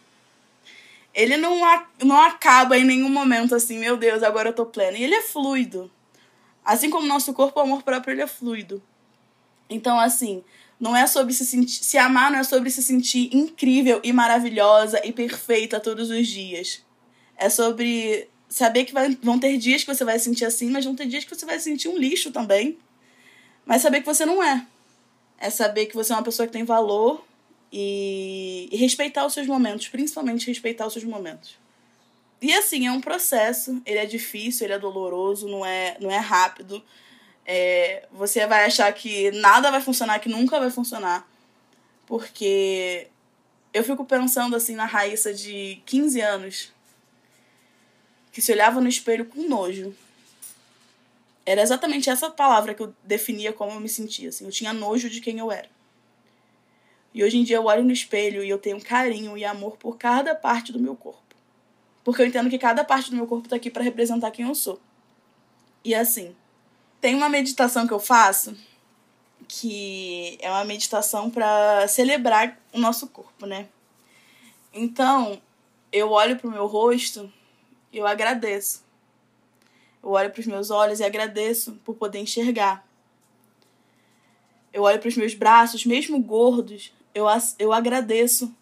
Ele 1.14 1.36
não, 1.38 1.60
não 2.04 2.22
acaba 2.22 2.78
em 2.78 2.86
nenhum 2.86 3.10
momento 3.10 3.54
assim, 3.54 3.78
meu 3.78 3.98
Deus, 3.98 4.24
agora 4.24 4.50
eu 4.50 4.54
tô 4.54 4.66
plena. 4.66 4.98
E 4.98 5.04
ele 5.04 5.16
é 5.16 5.22
fluido. 5.22 5.92
Assim 6.64 6.90
como 6.90 7.06
o 7.06 7.10
nosso 7.10 7.34
corpo, 7.34 7.60
o 7.60 7.64
amor 7.64 7.84
próprio 7.84 8.14
ele 8.14 8.22
é 8.22 8.28
fluido. 8.28 8.82
Então, 9.70 10.00
assim, 10.00 10.44
não 10.80 10.96
é 10.96 11.06
sobre 11.08 11.34
se 11.34 11.46
sentir. 11.46 11.84
Se 11.84 11.98
amar 11.98 12.32
não 12.32 12.40
é 12.40 12.44
sobre 12.44 12.70
se 12.70 12.82
sentir 12.82 13.30
incrível 13.36 14.00
e 14.04 14.14
maravilhosa 14.14 15.02
e 15.06 15.12
perfeita 15.12 15.80
todos 15.80 16.10
os 16.10 16.28
dias. 16.28 16.84
É 17.38 17.50
sobre 17.50 18.30
saber 18.48 18.86
que 18.86 18.94
vai, 18.94 19.18
vão 19.22 19.40
ter 19.40 19.58
dias 19.58 19.84
que 19.84 19.94
você 19.94 20.04
vai 20.04 20.20
sentir 20.20 20.46
assim, 20.46 20.70
mas 20.70 20.86
vão 20.86 20.96
ter 20.96 21.06
dias 21.08 21.24
que 21.24 21.34
você 21.34 21.46
vai 21.46 21.60
sentir 21.60 21.88
um 21.88 21.98
lixo 21.98 22.32
também. 22.32 22.78
Mas 23.66 23.82
saber 23.82 24.02
que 24.02 24.06
você 24.06 24.26
não 24.26 24.44
é. 24.44 24.66
É 25.38 25.50
saber 25.50 25.88
que 25.88 25.96
você 25.96 26.14
é 26.14 26.16
uma 26.16 26.24
pessoa 26.24 26.46
que 26.46 26.54
tem 26.54 26.64
valor 26.64 27.24
e, 27.72 28.70
respeitar 28.74 29.26
os 29.26 29.34
seus 29.34 29.48
momentos, 29.48 29.88
principalmente 29.88 30.48
respeitar 30.48 30.86
os 30.86 30.94
seus 30.94 31.06
momentos. 31.06 31.58
E 32.42 32.54
assim, 32.54 32.88
é 32.88 32.92
um 32.92 33.00
processo, 33.00 33.82
ele 33.86 34.00
é 34.00 34.06
difícil, 34.06 34.66
ele 34.66 34.74
é 34.74 34.80
doloroso, 34.80 35.48
não 35.48 35.66
é, 35.66 35.96
não 36.00 36.12
é 36.12 36.18
rápido. 36.18 36.84
É, 37.46 38.08
você 38.12 38.46
vai 38.48 38.66
achar 38.66 38.92
que 38.94 39.32
nada 39.32 39.72
vai 39.72 39.80
funcionar, 39.80 40.20
que 40.20 40.28
nunca 40.28 40.60
vai 40.60 40.72
funcionar. 40.72 41.30
Porque 42.08 43.08
eu 43.74 43.84
fico 43.84 44.04
pensando 44.04 44.56
assim 44.56 44.76
na 44.76 44.86
Raíssa 44.86 45.34
de 45.34 45.82
15 45.86 46.20
anos, 46.20 46.74
que 48.32 48.42
se 48.42 48.52
olhava 48.52 48.82
no 48.82 48.90
espelho 48.90 49.26
com 49.26 49.48
nojo. 49.48 49.96
Era 51.46 51.62
exatamente 51.62 52.10
essa 52.10 52.30
palavra 52.30 52.74
que 52.74 52.82
eu 52.82 52.94
definia 53.04 53.54
como 53.54 53.72
eu 53.72 53.80
me 53.80 53.90
sentia. 53.90 54.30
Assim. 54.30 54.46
Eu 54.46 54.52
tinha 54.52 54.74
nojo 54.74 55.10
de 55.10 55.22
quem 55.22 55.38
eu 55.40 55.52
era. 55.52 55.70
E 57.14 57.24
hoje 57.24 57.38
em 57.38 57.44
dia 57.44 57.58
eu 57.58 57.66
olho 57.66 57.84
no 57.84 57.92
espelho 57.92 58.44
e 58.44 58.50
eu 58.50 58.58
tenho 58.58 58.82
carinho 58.82 59.38
e 59.38 59.44
amor 59.44 59.78
por 59.78 59.98
cada 59.98 60.34
parte 60.34 60.72
do 60.72 60.80
meu 60.80 60.96
corpo. 60.96 61.36
Porque 62.04 62.22
eu 62.22 62.26
entendo 62.26 62.50
que 62.50 62.58
cada 62.58 62.84
parte 62.84 63.10
do 63.10 63.16
meu 63.16 63.28
corpo 63.28 63.46
está 63.46 63.56
aqui 63.56 63.70
para 63.70 63.84
representar 63.84 64.32
quem 64.32 64.48
eu 64.48 64.56
sou. 64.56 64.80
E 65.84 65.94
assim, 65.94 66.36
tem 67.00 67.16
uma 67.16 67.30
meditação 67.30 67.86
que 67.88 67.94
eu 67.94 68.00
faço 68.00 68.56
que 69.48 70.38
é 70.40 70.50
uma 70.50 70.64
meditação 70.64 71.30
para 71.30 71.86
celebrar 71.88 72.58
o 72.72 72.80
nosso 72.80 73.08
corpo, 73.08 73.46
né? 73.46 73.68
Então, 74.74 75.42
eu 75.92 76.12
olho 76.12 76.38
pro 76.38 76.50
meu 76.50 76.68
rosto 76.68 77.30
eu 77.94 78.08
agradeço. 78.08 78.84
Eu 80.02 80.12
olho 80.12 80.32
para 80.32 80.40
os 80.40 80.48
meus 80.48 80.72
olhos 80.72 81.00
e 81.00 81.04
agradeço 81.04 81.74
por 81.84 81.96
poder 81.96 82.20
enxergar. 82.20 82.88
Eu 84.74 84.84
olho 84.84 85.00
para 85.00 85.10
os 85.10 85.18
meus 85.18 85.34
braços, 85.34 85.86
mesmo 85.86 86.20
gordos, 86.20 86.94
eu, 87.14 87.26
eu 87.60 87.74
agradeço 87.74 88.54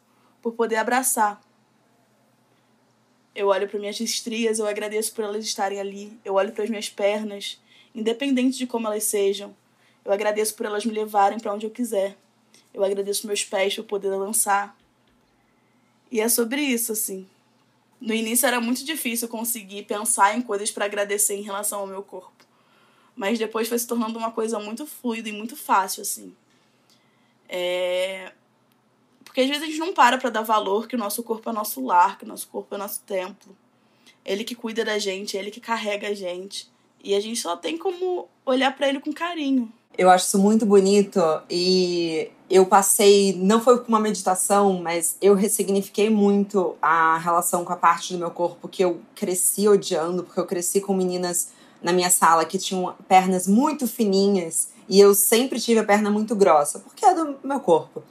por 0.41 0.53
poder 0.53 0.77
abraçar. 0.77 1.41
Eu 3.35 3.47
olho 3.47 3.67
para 3.67 3.79
minhas 3.79 3.99
estrias, 3.99 4.59
eu 4.59 4.67
agradeço 4.67 5.13
por 5.13 5.23
elas 5.23 5.45
estarem 5.45 5.79
ali. 5.79 6.17
Eu 6.25 6.33
olho 6.33 6.51
para 6.51 6.63
as 6.63 6.69
minhas 6.69 6.89
pernas, 6.89 7.61
independente 7.93 8.57
de 8.57 8.67
como 8.67 8.87
elas 8.87 9.03
sejam. 9.05 9.55
Eu 10.03 10.11
agradeço 10.11 10.55
por 10.55 10.65
elas 10.65 10.85
me 10.85 10.91
levarem 10.91 11.39
para 11.39 11.53
onde 11.53 11.65
eu 11.65 11.69
quiser. 11.69 12.17
Eu 12.73 12.83
agradeço 12.83 13.27
meus 13.27 13.43
pés 13.43 13.75
por 13.75 13.85
poder 13.85 14.09
lançar. 14.09 14.75
E 16.11 16.19
é 16.19 16.27
sobre 16.27 16.61
isso, 16.61 16.91
assim. 16.91 17.27
No 17.99 18.13
início 18.13 18.47
era 18.47 18.61
muito 18.61 18.83
difícil 18.83 19.27
conseguir 19.27 19.83
pensar 19.83 20.37
em 20.37 20.41
coisas 20.41 20.71
para 20.71 20.85
agradecer 20.85 21.35
em 21.35 21.41
relação 21.41 21.79
ao 21.79 21.87
meu 21.87 22.01
corpo. 22.01 22.45
Mas 23.15 23.37
depois 23.37 23.67
foi 23.67 23.77
se 23.77 23.85
tornando 23.85 24.17
uma 24.17 24.31
coisa 24.31 24.57
muito 24.59 24.85
fluida 24.85 25.27
e 25.27 25.33
muito 25.33 25.55
fácil, 25.57 26.01
assim. 26.01 26.33
É... 27.49 28.31
Porque 29.29 29.41
às 29.41 29.48
vezes 29.48 29.62
a 29.62 29.65
gente 29.67 29.77
não 29.77 29.93
para 29.93 30.17
para 30.17 30.31
dar 30.31 30.41
valor 30.41 30.88
que 30.88 30.95
o 30.95 31.00
nosso 31.00 31.21
corpo 31.21 31.48
é 31.51 31.53
nosso 31.53 31.86
lar, 31.86 32.17
que 32.17 32.25
o 32.25 32.27
nosso 32.27 32.48
corpo 32.48 32.74
é 32.74 32.79
nosso 32.79 33.01
templo. 33.01 33.55
Ele 34.25 34.43
que 34.43 34.55
cuida 34.55 34.83
da 34.83 34.98
gente, 34.98 35.38
ele 35.38 35.51
que 35.51 35.59
carrega 35.59 36.07
a 36.07 36.15
gente. 36.15 36.67
E 37.03 37.13
a 37.13 37.19
gente 37.19 37.39
só 37.39 37.55
tem 37.55 37.77
como 37.77 38.27
olhar 38.43 38.75
para 38.75 38.89
ele 38.89 39.00
com 39.00 39.13
carinho. 39.13 39.71
Eu 39.95 40.09
acho 40.09 40.25
isso 40.25 40.39
muito 40.39 40.65
bonito 40.65 41.21
e 41.48 42.31
eu 42.50 42.65
passei, 42.65 43.36
não 43.36 43.62
foi 43.62 43.79
com 43.79 43.89
uma 43.89 44.00
meditação, 44.00 44.81
mas 44.81 45.15
eu 45.21 45.36
ressignifiquei 45.36 46.09
muito 46.09 46.75
a 46.81 47.19
relação 47.19 47.63
com 47.63 47.71
a 47.71 47.75
parte 47.75 48.13
do 48.13 48.19
meu 48.19 48.31
corpo 48.31 48.67
que 48.67 48.83
eu 48.83 49.00
cresci 49.13 49.67
odiando, 49.67 50.24
porque 50.24 50.39
eu 50.39 50.45
cresci 50.48 50.81
com 50.81 50.95
meninas 50.95 51.50
na 51.83 51.93
minha 51.93 52.09
sala 52.09 52.45
que 52.45 52.57
tinham 52.57 52.95
pernas 53.07 53.48
muito 53.48 53.88
fininhas 53.88 54.69
e 54.88 55.00
eu 55.00 55.13
sempre 55.13 55.59
tive 55.59 55.81
a 55.81 55.83
perna 55.83 56.09
muito 56.09 56.36
grossa, 56.36 56.79
porque 56.79 57.05
é 57.05 57.13
do 57.13 57.38
meu 57.43 57.59
corpo. 57.59 58.01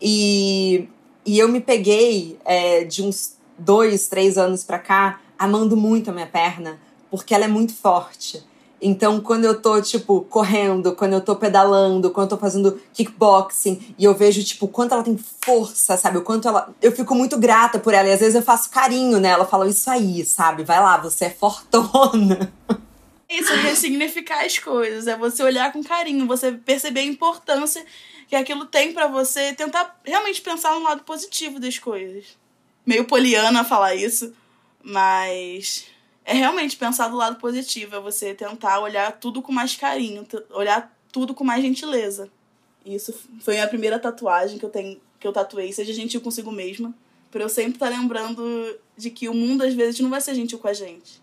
E, 0.00 0.88
e 1.24 1.38
eu 1.38 1.48
me 1.48 1.60
peguei 1.60 2.38
é, 2.44 2.84
de 2.84 3.02
uns 3.02 3.36
dois, 3.58 4.06
três 4.08 4.38
anos 4.38 4.64
pra 4.64 4.78
cá 4.78 5.20
amando 5.38 5.76
muito 5.76 6.10
a 6.10 6.12
minha 6.12 6.26
perna, 6.26 6.80
porque 7.10 7.34
ela 7.34 7.44
é 7.44 7.48
muito 7.48 7.74
forte. 7.74 8.42
Então, 8.80 9.20
quando 9.20 9.44
eu 9.44 9.60
tô, 9.60 9.80
tipo, 9.82 10.20
correndo, 10.22 10.94
quando 10.94 11.12
eu 11.12 11.20
tô 11.20 11.34
pedalando, 11.34 12.10
quando 12.10 12.30
eu 12.30 12.36
tô 12.36 12.40
fazendo 12.40 12.80
kickboxing, 12.92 13.94
e 13.98 14.04
eu 14.04 14.14
vejo, 14.14 14.42
tipo, 14.44 14.68
quanto 14.68 14.94
ela 14.94 15.02
tem 15.02 15.18
força, 15.40 15.96
sabe? 15.96 16.18
O 16.18 16.22
quanto 16.22 16.46
ela. 16.46 16.72
Eu 16.80 16.92
fico 16.92 17.14
muito 17.14 17.36
grata 17.36 17.78
por 17.78 17.92
ela. 17.92 18.08
E 18.08 18.12
às 18.12 18.20
vezes 18.20 18.36
eu 18.36 18.42
faço 18.42 18.70
carinho 18.70 19.18
nela. 19.18 19.44
Falo 19.44 19.66
isso 19.66 19.90
aí, 19.90 20.24
sabe? 20.24 20.62
Vai 20.62 20.80
lá, 20.80 20.96
você 20.96 21.24
é 21.24 21.30
fortona. 21.30 22.52
Isso, 23.28 23.52
ressignificar 23.56 24.44
as 24.44 24.58
coisas. 24.58 25.08
É 25.08 25.16
você 25.16 25.42
olhar 25.42 25.72
com 25.72 25.82
carinho, 25.82 26.26
você 26.26 26.52
perceber 26.52 27.00
a 27.00 27.04
importância 27.04 27.84
que 28.28 28.36
aquilo 28.36 28.66
tem 28.66 28.92
para 28.92 29.06
você, 29.06 29.54
tentar 29.54 29.98
realmente 30.04 30.42
pensar 30.42 30.74
no 30.74 30.82
lado 30.82 31.02
positivo 31.02 31.58
das 31.58 31.78
coisas. 31.78 32.36
Meio 32.84 33.06
poliana 33.06 33.64
falar 33.64 33.94
isso, 33.94 34.34
mas 34.82 35.86
é 36.24 36.34
realmente 36.34 36.76
pensar 36.76 37.08
do 37.08 37.16
lado 37.16 37.36
positivo, 37.40 37.96
é 37.96 38.00
você 38.00 38.34
tentar 38.34 38.80
olhar 38.80 39.12
tudo 39.18 39.40
com 39.40 39.50
mais 39.50 39.74
carinho, 39.74 40.26
olhar 40.50 40.94
tudo 41.10 41.34
com 41.34 41.42
mais 41.42 41.62
gentileza. 41.62 42.30
Isso 42.84 43.14
foi 43.40 43.60
a 43.60 43.66
primeira 43.66 43.98
tatuagem 43.98 44.58
que 44.58 44.64
eu 44.64 44.70
tenho, 44.70 45.00
que 45.18 45.26
eu 45.26 45.32
tatuei, 45.32 45.72
seja 45.72 45.92
gentil 45.92 46.20
consigo 46.20 46.52
mesma, 46.52 46.94
para 47.30 47.42
eu 47.42 47.48
sempre 47.48 47.74
estar 47.74 47.90
tá 47.90 47.96
lembrando 47.96 48.78
de 48.96 49.10
que 49.10 49.28
o 49.28 49.34
mundo 49.34 49.62
às 49.62 49.72
vezes 49.72 50.00
não 50.00 50.10
vai 50.10 50.20
ser 50.20 50.34
gentil 50.34 50.58
com 50.58 50.68
a 50.68 50.74
gente. 50.74 51.22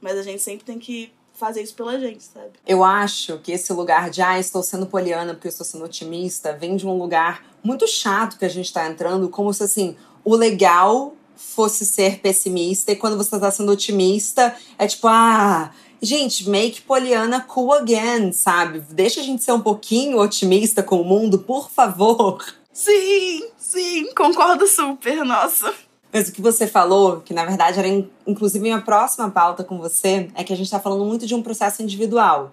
Mas 0.00 0.18
a 0.18 0.22
gente 0.22 0.42
sempre 0.42 0.64
tem 0.64 0.78
que 0.78 1.12
fazer 1.42 1.60
isso 1.60 1.74
pela 1.74 1.98
gente, 1.98 2.22
sabe? 2.22 2.50
Eu 2.64 2.84
acho 2.84 3.36
que 3.38 3.50
esse 3.50 3.72
lugar 3.72 4.10
de 4.10 4.22
ah, 4.22 4.38
estou 4.38 4.62
sendo 4.62 4.86
poliana 4.86 5.34
porque 5.34 5.48
eu 5.48 5.50
estou 5.50 5.66
sendo 5.66 5.84
otimista, 5.84 6.52
vem 6.52 6.76
de 6.76 6.86
um 6.86 6.96
lugar 6.96 7.44
muito 7.64 7.84
chato 7.88 8.38
que 8.38 8.44
a 8.44 8.48
gente 8.48 8.66
está 8.66 8.86
entrando, 8.86 9.28
como 9.28 9.52
se 9.52 9.64
assim, 9.64 9.96
o 10.24 10.36
legal 10.36 11.16
fosse 11.34 11.84
ser 11.84 12.20
pessimista 12.20 12.92
e 12.92 12.96
quando 12.96 13.16
você 13.16 13.40
tá 13.40 13.50
sendo 13.50 13.72
otimista, 13.72 14.54
é 14.78 14.86
tipo, 14.86 15.08
ah, 15.08 15.72
gente, 16.00 16.48
make 16.48 16.82
Poliana 16.82 17.40
cool 17.40 17.72
again, 17.72 18.32
sabe? 18.32 18.78
Deixa 18.90 19.20
a 19.20 19.24
gente 19.24 19.42
ser 19.42 19.50
um 19.50 19.60
pouquinho 19.60 20.20
otimista 20.20 20.80
com 20.80 21.00
o 21.00 21.04
mundo, 21.04 21.40
por 21.40 21.68
favor. 21.72 22.38
Sim, 22.72 23.48
sim, 23.58 24.14
concordo 24.14 24.64
super, 24.68 25.24
nossa. 25.24 25.74
Mas 26.12 26.28
o 26.28 26.32
que 26.32 26.42
você 26.42 26.66
falou, 26.66 27.20
que 27.20 27.32
na 27.32 27.44
verdade 27.44 27.78
era 27.78 27.88
inclusive 28.26 28.60
minha 28.60 28.82
próxima 28.82 29.30
pauta 29.30 29.64
com 29.64 29.78
você, 29.78 30.28
é 30.34 30.44
que 30.44 30.52
a 30.52 30.56
gente 30.56 30.70
tá 30.70 30.78
falando 30.78 31.04
muito 31.04 31.26
de 31.26 31.34
um 31.34 31.42
processo 31.42 31.82
individual. 31.82 32.52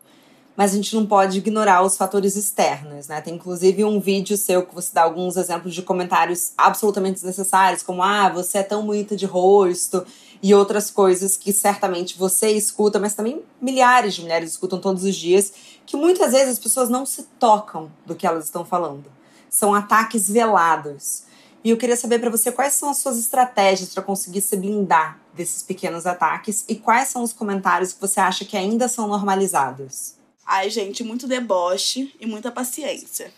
mas 0.59 0.73
a 0.73 0.75
gente 0.75 0.93
não 0.93 1.05
pode 1.05 1.37
ignorar 1.37 1.81
os 1.83 1.95
fatores 1.95 2.35
externos, 2.35 3.07
né? 3.07 3.21
Tem 3.21 3.35
inclusive 3.35 3.85
um 3.85 3.97
vídeo 3.97 4.35
seu 4.35 4.65
que 4.65 4.75
você 4.75 4.89
dá 4.93 5.03
alguns 5.03 5.37
exemplos 5.37 5.73
de 5.73 5.81
comentários 5.81 6.51
absolutamente 6.57 7.13
desnecessários, 7.13 7.81
como 7.81 8.03
ah, 8.03 8.27
você 8.27 8.57
é 8.57 8.63
tão 8.63 8.85
bonita 8.85 9.15
de 9.15 9.25
rosto 9.25 10.05
e 10.43 10.53
outras 10.53 10.91
coisas 10.91 11.37
que 11.37 11.53
certamente 11.53 12.17
você 12.17 12.49
escuta, 12.49 12.99
mas 12.99 13.13
também 13.13 13.41
milhares 13.61 14.15
de 14.15 14.21
mulheres 14.21 14.51
escutam 14.51 14.81
todos 14.81 15.05
os 15.05 15.15
dias, 15.15 15.53
que 15.85 15.95
muitas 15.95 16.33
vezes 16.33 16.49
as 16.49 16.59
pessoas 16.59 16.89
não 16.89 17.05
se 17.05 17.23
tocam 17.39 17.89
do 18.05 18.13
que 18.13 18.27
elas 18.27 18.43
estão 18.43 18.65
falando. 18.65 19.05
São 19.49 19.73
ataques 19.73 20.29
velados. 20.29 21.23
E 21.63 21.69
eu 21.71 21.77
queria 21.77 21.97
saber 21.97 22.19
para 22.19 22.29
você 22.29 22.51
quais 22.51 22.73
são 22.73 22.89
as 22.89 22.99
suas 22.99 23.17
estratégias 23.17 23.93
para 23.93 24.03
conseguir 24.03 24.41
se 24.41 24.55
blindar 24.55 25.19
desses 25.33 25.61
pequenos 25.61 26.05
ataques 26.05 26.63
e 26.67 26.75
quais 26.75 27.09
são 27.09 27.21
os 27.21 27.33
comentários 27.33 27.93
que 27.93 27.99
você 27.99 28.19
acha 28.19 28.45
que 28.45 28.55
ainda 28.55 28.87
são 28.87 29.07
normalizados. 29.07 30.13
Ai, 30.45 30.69
gente, 30.69 31.03
muito 31.03 31.27
deboche 31.27 32.13
e 32.19 32.25
muita 32.25 32.51
paciência. 32.51 33.33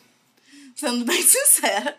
Sendo 0.75 1.03
bem 1.03 1.21
sincera. 1.21 1.97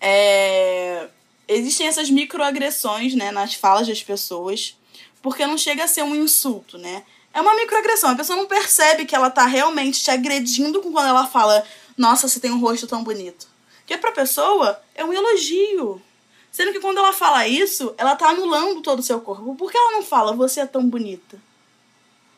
É... 0.00 1.08
Existem 1.48 1.86
essas 1.86 2.10
microagressões, 2.10 3.14
né, 3.14 3.30
nas 3.30 3.54
falas 3.54 3.86
das 3.86 4.02
pessoas, 4.02 4.76
porque 5.22 5.46
não 5.46 5.58
chega 5.58 5.84
a 5.84 5.88
ser 5.88 6.02
um 6.02 6.14
insulto, 6.14 6.78
né? 6.78 7.04
É 7.32 7.40
uma 7.40 7.54
microagressão. 7.54 8.10
A 8.10 8.16
pessoa 8.16 8.36
não 8.36 8.46
percebe 8.46 9.04
que 9.04 9.14
ela 9.14 9.28
tá 9.28 9.44
realmente 9.44 10.02
te 10.02 10.10
agredindo 10.10 10.80
quando 10.80 11.08
ela 11.08 11.26
fala: 11.26 11.64
Nossa, 11.96 12.26
você 12.26 12.40
tem 12.40 12.50
um 12.50 12.58
rosto 12.58 12.86
tão 12.86 13.04
bonito. 13.04 13.46
Porque 13.86 13.96
pra 13.98 14.10
pessoa 14.10 14.82
é 14.96 15.04
um 15.04 15.12
elogio. 15.12 16.02
Sendo 16.50 16.72
que 16.72 16.80
quando 16.80 16.98
ela 16.98 17.12
fala 17.12 17.46
isso, 17.46 17.94
ela 17.96 18.16
tá 18.16 18.30
anulando 18.30 18.82
todo 18.82 18.98
o 18.98 19.02
seu 19.02 19.20
corpo. 19.20 19.54
Por 19.54 19.70
que 19.70 19.78
ela 19.78 19.92
não 19.92 20.02
fala, 20.02 20.32
você 20.32 20.60
é 20.60 20.66
tão 20.66 20.88
bonita? 20.88 21.40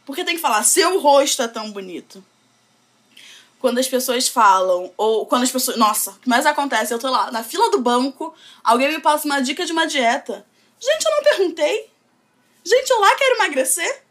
Porque 0.05 0.25
tem 0.25 0.37
que 0.37 0.43
falar, 0.43 0.62
seu 0.62 1.00
rosto 1.00 1.40
é 1.40 1.49
tão 1.49 1.71
bonito. 1.73 2.23
Quando 3.59 3.78
as 3.78 3.88
pessoas 3.88 4.28
falam, 4.28 4.93
ou 4.95 5.25
quando 5.25 5.45
as 5.45 5.50
pessoas. 5.50 5.78
Nossa, 5.78 6.11
o 6.11 6.14
que 6.19 6.28
mais 6.28 6.45
acontece? 6.45 6.93
Eu 6.93 6.99
tô 6.99 7.11
lá 7.11 7.31
na 7.31 7.43
fila 7.43 7.71
do 7.71 7.81
banco, 7.81 8.35
alguém 8.62 8.93
me 8.93 9.00
passa 9.00 9.25
uma 9.25 9.40
dica 9.40 9.64
de 9.64 9.73
uma 9.73 9.87
dieta. 9.87 10.45
Gente, 10.78 11.05
eu 11.07 11.12
não 11.12 11.23
perguntei. 11.23 11.90
Gente, 12.62 12.90
eu 12.90 13.00
lá 13.00 13.14
quero 13.14 13.37
emagrecer. 13.37 14.02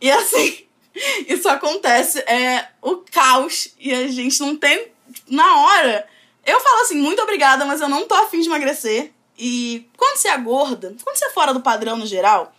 E 0.00 0.10
assim, 0.10 0.66
isso 1.26 1.48
acontece. 1.48 2.20
É 2.20 2.68
o 2.80 2.98
caos. 2.98 3.74
E 3.76 3.92
a 3.92 4.06
gente 4.06 4.38
não 4.38 4.56
tem. 4.56 4.91
Na 5.28 5.58
hora, 5.58 6.08
eu 6.44 6.60
falo 6.60 6.80
assim, 6.80 6.96
muito 6.96 7.22
obrigada, 7.22 7.64
mas 7.64 7.80
eu 7.80 7.88
não 7.88 8.06
tô 8.06 8.14
afim 8.14 8.40
de 8.40 8.48
emagrecer. 8.48 9.12
E 9.38 9.88
quando 9.96 10.16
você 10.16 10.28
é 10.28 10.38
gorda, 10.38 10.94
quando 11.02 11.16
você 11.16 11.26
é 11.26 11.30
fora 11.30 11.52
do 11.52 11.60
padrão 11.60 11.96
no 11.96 12.06
geral, 12.06 12.54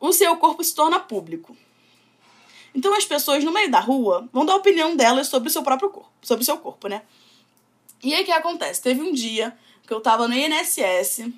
o 0.00 0.12
seu 0.12 0.36
corpo 0.36 0.62
se 0.62 0.74
torna 0.74 1.00
público. 1.00 1.56
Então 2.74 2.94
as 2.94 3.04
pessoas 3.04 3.42
no 3.42 3.52
meio 3.52 3.70
da 3.70 3.80
rua 3.80 4.28
vão 4.32 4.44
dar 4.44 4.52
a 4.52 4.56
opinião 4.56 4.94
delas 4.94 5.28
sobre 5.28 5.48
o 5.48 5.52
seu 5.52 5.62
próprio 5.62 5.88
corpo, 5.88 6.10
sobre 6.22 6.42
o 6.42 6.44
seu 6.44 6.58
corpo, 6.58 6.88
né? 6.88 7.02
E 8.02 8.14
aí 8.14 8.22
o 8.22 8.24
que 8.26 8.32
acontece? 8.32 8.82
Teve 8.82 9.00
um 9.00 9.12
dia 9.12 9.56
que 9.86 9.92
eu 9.92 10.00
tava 10.00 10.28
no 10.28 10.34
INSS 10.34 11.32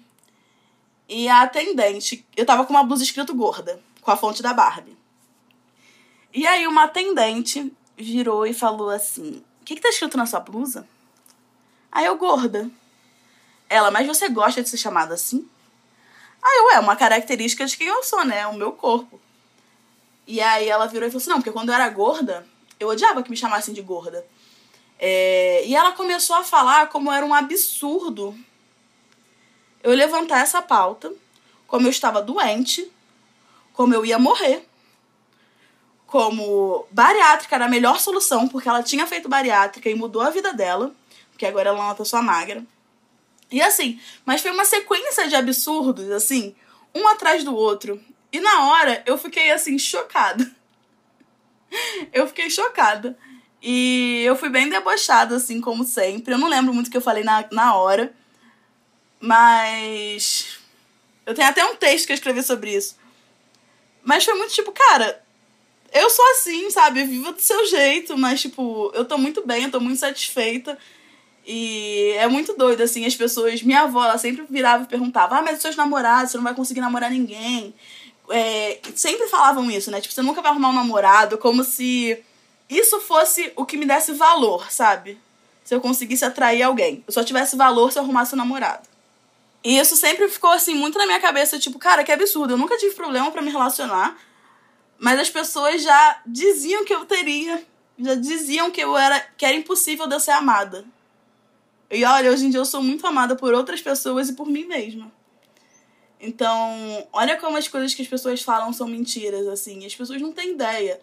e 1.08 1.28
a 1.28 1.42
atendente, 1.42 2.26
eu 2.36 2.44
tava 2.44 2.66
com 2.66 2.72
uma 2.72 2.82
blusa 2.82 3.04
escrito 3.04 3.34
gorda, 3.34 3.80
com 4.02 4.10
a 4.10 4.16
fonte 4.16 4.42
da 4.42 4.52
Barbie. 4.52 4.96
E 6.34 6.46
aí 6.46 6.66
uma 6.66 6.84
atendente 6.84 7.72
virou 7.96 8.44
e 8.44 8.52
falou 8.52 8.90
assim: 8.90 9.42
"O 9.42 9.47
que 9.68 9.76
que 9.76 9.82
tá 9.82 9.88
escrito 9.88 10.16
na 10.16 10.26
sua 10.26 10.40
blusa?" 10.40 10.88
Aí 11.90 12.04
eu 12.04 12.16
gorda. 12.16 12.70
Ela, 13.68 13.90
mas 13.90 14.06
você 14.06 14.28
gosta 14.28 14.62
de 14.62 14.68
ser 14.68 14.76
chamada 14.76 15.14
assim? 15.14 15.48
Aí 16.42 16.58
eu, 16.58 16.70
é 16.70 16.78
uma 16.80 16.96
característica 16.96 17.66
de 17.66 17.76
quem 17.76 17.86
eu 17.86 18.02
sou, 18.02 18.24
né? 18.24 18.46
O 18.46 18.54
meu 18.54 18.72
corpo. 18.72 19.20
E 20.26 20.40
aí 20.40 20.68
ela 20.68 20.86
virou 20.86 21.08
e 21.08 21.10
falou 21.10 21.20
assim: 21.20 21.30
não, 21.30 21.38
porque 21.38 21.52
quando 21.52 21.68
eu 21.70 21.74
era 21.74 21.88
gorda, 21.88 22.46
eu 22.78 22.88
odiava 22.88 23.22
que 23.22 23.30
me 23.30 23.36
chamassem 23.36 23.74
de 23.74 23.82
gorda. 23.82 24.24
É... 24.98 25.64
E 25.66 25.74
ela 25.74 25.92
começou 25.92 26.36
a 26.36 26.44
falar 26.44 26.88
como 26.88 27.10
era 27.10 27.24
um 27.24 27.34
absurdo 27.34 28.36
eu 29.82 29.92
levantar 29.92 30.40
essa 30.40 30.60
pauta, 30.60 31.12
como 31.66 31.86
eu 31.86 31.90
estava 31.90 32.20
doente, 32.20 32.90
como 33.72 33.94
eu 33.94 34.04
ia 34.04 34.18
morrer, 34.18 34.67
como 36.08 36.86
bariátrica 36.90 37.54
era 37.54 37.66
a 37.66 37.68
melhor 37.68 38.00
solução, 38.00 38.48
porque 38.48 38.66
ela 38.66 38.82
tinha 38.82 39.06
feito 39.06 39.28
bariátrica 39.28 39.90
e 39.90 39.94
mudou 39.94 40.22
a 40.22 40.30
vida 40.30 40.54
dela, 40.54 40.90
porque 41.30 41.44
agora 41.44 41.68
ela 41.68 41.78
é 41.78 41.82
uma 41.82 41.94
pessoa 41.94 42.22
magra. 42.22 42.64
E 43.52 43.60
assim, 43.60 44.00
mas 44.24 44.40
foi 44.40 44.50
uma 44.50 44.64
sequência 44.64 45.28
de 45.28 45.36
absurdos, 45.36 46.10
assim, 46.10 46.56
um 46.94 47.06
atrás 47.08 47.44
do 47.44 47.54
outro. 47.54 48.02
E 48.32 48.40
na 48.40 48.68
hora 48.68 49.02
eu 49.04 49.18
fiquei 49.18 49.50
assim, 49.52 49.78
chocada. 49.78 50.50
Eu 52.10 52.26
fiquei 52.26 52.48
chocada. 52.48 53.14
E 53.60 54.22
eu 54.24 54.34
fui 54.34 54.48
bem 54.48 54.70
debochada, 54.70 55.36
assim, 55.36 55.60
como 55.60 55.84
sempre. 55.84 56.32
Eu 56.32 56.38
não 56.38 56.48
lembro 56.48 56.72
muito 56.72 56.86
o 56.86 56.90
que 56.90 56.96
eu 56.96 57.02
falei 57.02 57.22
na, 57.22 57.44
na 57.52 57.74
hora. 57.74 58.14
Mas. 59.20 60.58
Eu 61.26 61.34
tenho 61.34 61.46
até 61.46 61.62
um 61.66 61.76
texto 61.76 62.06
que 62.06 62.12
eu 62.12 62.14
escrevi 62.14 62.42
sobre 62.42 62.74
isso. 62.74 62.96
Mas 64.02 64.24
foi 64.24 64.32
muito 64.32 64.54
tipo, 64.54 64.72
cara, 64.72 65.22
eu 65.92 66.10
sou 66.10 66.24
assim, 66.32 66.70
sabe? 66.70 67.04
Viva 67.04 67.32
do 67.32 67.40
seu 67.40 67.66
jeito, 67.66 68.16
mas, 68.16 68.40
tipo, 68.40 68.90
eu 68.94 69.04
tô 69.04 69.16
muito 69.18 69.46
bem, 69.46 69.64
eu 69.64 69.70
tô 69.70 69.80
muito 69.80 69.98
satisfeita. 69.98 70.78
E 71.46 72.12
é 72.18 72.28
muito 72.28 72.54
doido, 72.54 72.82
assim, 72.82 73.06
as 73.06 73.16
pessoas. 73.16 73.62
Minha 73.62 73.82
avó, 73.82 74.04
ela 74.04 74.18
sempre 74.18 74.44
virava 74.50 74.84
e 74.84 74.86
perguntava: 74.86 75.38
Ah, 75.38 75.42
mas 75.42 75.56
os 75.56 75.62
seus 75.62 75.76
namorados, 75.76 76.30
você 76.30 76.36
não 76.36 76.44
vai 76.44 76.54
conseguir 76.54 76.80
namorar 76.80 77.10
ninguém. 77.10 77.74
É, 78.30 78.78
sempre 78.94 79.26
falavam 79.28 79.70
isso, 79.70 79.90
né? 79.90 80.00
Tipo, 80.00 80.12
você 80.12 80.20
nunca 80.20 80.42
vai 80.42 80.50
arrumar 80.50 80.68
um 80.68 80.74
namorado, 80.74 81.38
como 81.38 81.64
se 81.64 82.22
isso 82.68 83.00
fosse 83.00 83.50
o 83.56 83.64
que 83.64 83.78
me 83.78 83.86
desse 83.86 84.12
valor, 84.12 84.70
sabe? 84.70 85.18
Se 85.64 85.74
eu 85.74 85.80
conseguisse 85.80 86.24
atrair 86.24 86.62
alguém. 86.62 87.02
Eu 87.06 87.12
só 87.14 87.24
tivesse 87.24 87.56
valor 87.56 87.90
se 87.90 87.98
eu 87.98 88.02
arrumasse 88.02 88.34
um 88.34 88.38
namorado. 88.38 88.86
E 89.64 89.78
isso 89.78 89.96
sempre 89.96 90.28
ficou, 90.28 90.50
assim, 90.50 90.74
muito 90.74 90.98
na 90.98 91.06
minha 91.06 91.18
cabeça, 91.18 91.58
tipo, 91.58 91.78
cara, 91.78 92.04
que 92.04 92.12
absurdo. 92.12 92.52
Eu 92.52 92.58
nunca 92.58 92.76
tive 92.76 92.94
problema 92.94 93.30
para 93.30 93.42
me 93.42 93.50
relacionar. 93.50 94.16
Mas 94.98 95.20
as 95.20 95.30
pessoas 95.30 95.82
já 95.82 96.20
diziam 96.26 96.84
que 96.84 96.92
eu 96.92 97.04
teria. 97.04 97.64
Já 97.98 98.14
diziam 98.14 98.70
que 98.70 98.80
eu 98.80 98.96
era. 98.96 99.20
que 99.36 99.46
era 99.46 99.56
impossível 99.56 100.06
de 100.06 100.14
eu 100.14 100.20
ser 100.20 100.32
amada. 100.32 100.84
E 101.90 102.04
olha, 102.04 102.30
hoje 102.30 102.46
em 102.46 102.50
dia 102.50 102.60
eu 102.60 102.64
sou 102.64 102.82
muito 102.82 103.06
amada 103.06 103.34
por 103.34 103.54
outras 103.54 103.80
pessoas 103.80 104.28
e 104.28 104.34
por 104.34 104.46
mim 104.46 104.64
mesma. 104.64 105.10
Então, 106.20 107.06
olha 107.12 107.36
como 107.36 107.56
as 107.56 107.68
coisas 107.68 107.94
que 107.94 108.02
as 108.02 108.08
pessoas 108.08 108.42
falam 108.42 108.72
são 108.72 108.88
mentiras, 108.88 109.46
assim. 109.46 109.86
As 109.86 109.94
pessoas 109.94 110.20
não 110.20 110.32
têm 110.32 110.50
ideia. 110.50 111.00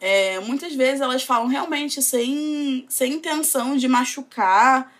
É, 0.00 0.38
muitas 0.40 0.74
vezes 0.74 1.00
elas 1.00 1.22
falam 1.22 1.46
realmente 1.46 2.02
sem, 2.02 2.84
sem 2.88 3.14
intenção 3.14 3.76
de 3.76 3.88
machucar, 3.88 4.92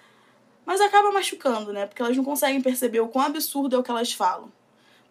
mas 0.65 0.81
acaba 0.81 1.13
machucando, 1.13 1.73
né? 1.73 1.87
Porque 1.87 2.03
elas 2.03 2.17
não 2.17 2.25
conseguem 2.25 2.61
perceber 2.61 3.01
o 3.01 3.09
quão 3.09 3.25
absurdo 3.25 3.77
é 3.77 3.79
o 3.79 3.83
que 3.83 3.91
elas 3.91 4.13
falam. 4.13 4.51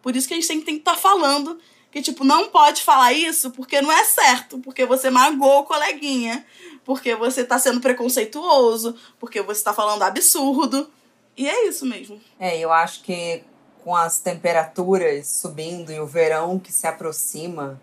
Por 0.02 0.16
isso 0.16 0.28
que 0.28 0.34
a 0.34 0.36
gente 0.36 0.46
tem 0.46 0.62
que 0.62 0.72
estar 0.72 0.92
tá 0.92 0.96
falando 0.96 1.58
que, 1.90 2.02
tipo, 2.02 2.24
não 2.24 2.48
pode 2.48 2.82
falar 2.82 3.12
isso 3.12 3.50
porque 3.50 3.80
não 3.80 3.90
é 3.90 4.04
certo, 4.04 4.58
porque 4.58 4.84
você 4.84 5.10
magoou 5.10 5.60
o 5.60 5.64
coleguinha, 5.64 6.44
porque 6.84 7.14
você 7.14 7.44
tá 7.44 7.58
sendo 7.58 7.80
preconceituoso, 7.80 8.94
porque 9.18 9.40
você 9.42 9.62
tá 9.62 9.72
falando 9.72 10.02
absurdo. 10.02 10.90
E 11.36 11.48
é 11.48 11.68
isso 11.68 11.86
mesmo. 11.86 12.20
É, 12.38 12.58
eu 12.58 12.72
acho 12.72 13.02
que 13.02 13.44
com 13.84 13.94
as 13.94 14.18
temperaturas 14.18 15.28
subindo 15.28 15.92
e 15.92 16.00
o 16.00 16.06
verão 16.06 16.58
que 16.58 16.72
se 16.72 16.86
aproxima, 16.86 17.80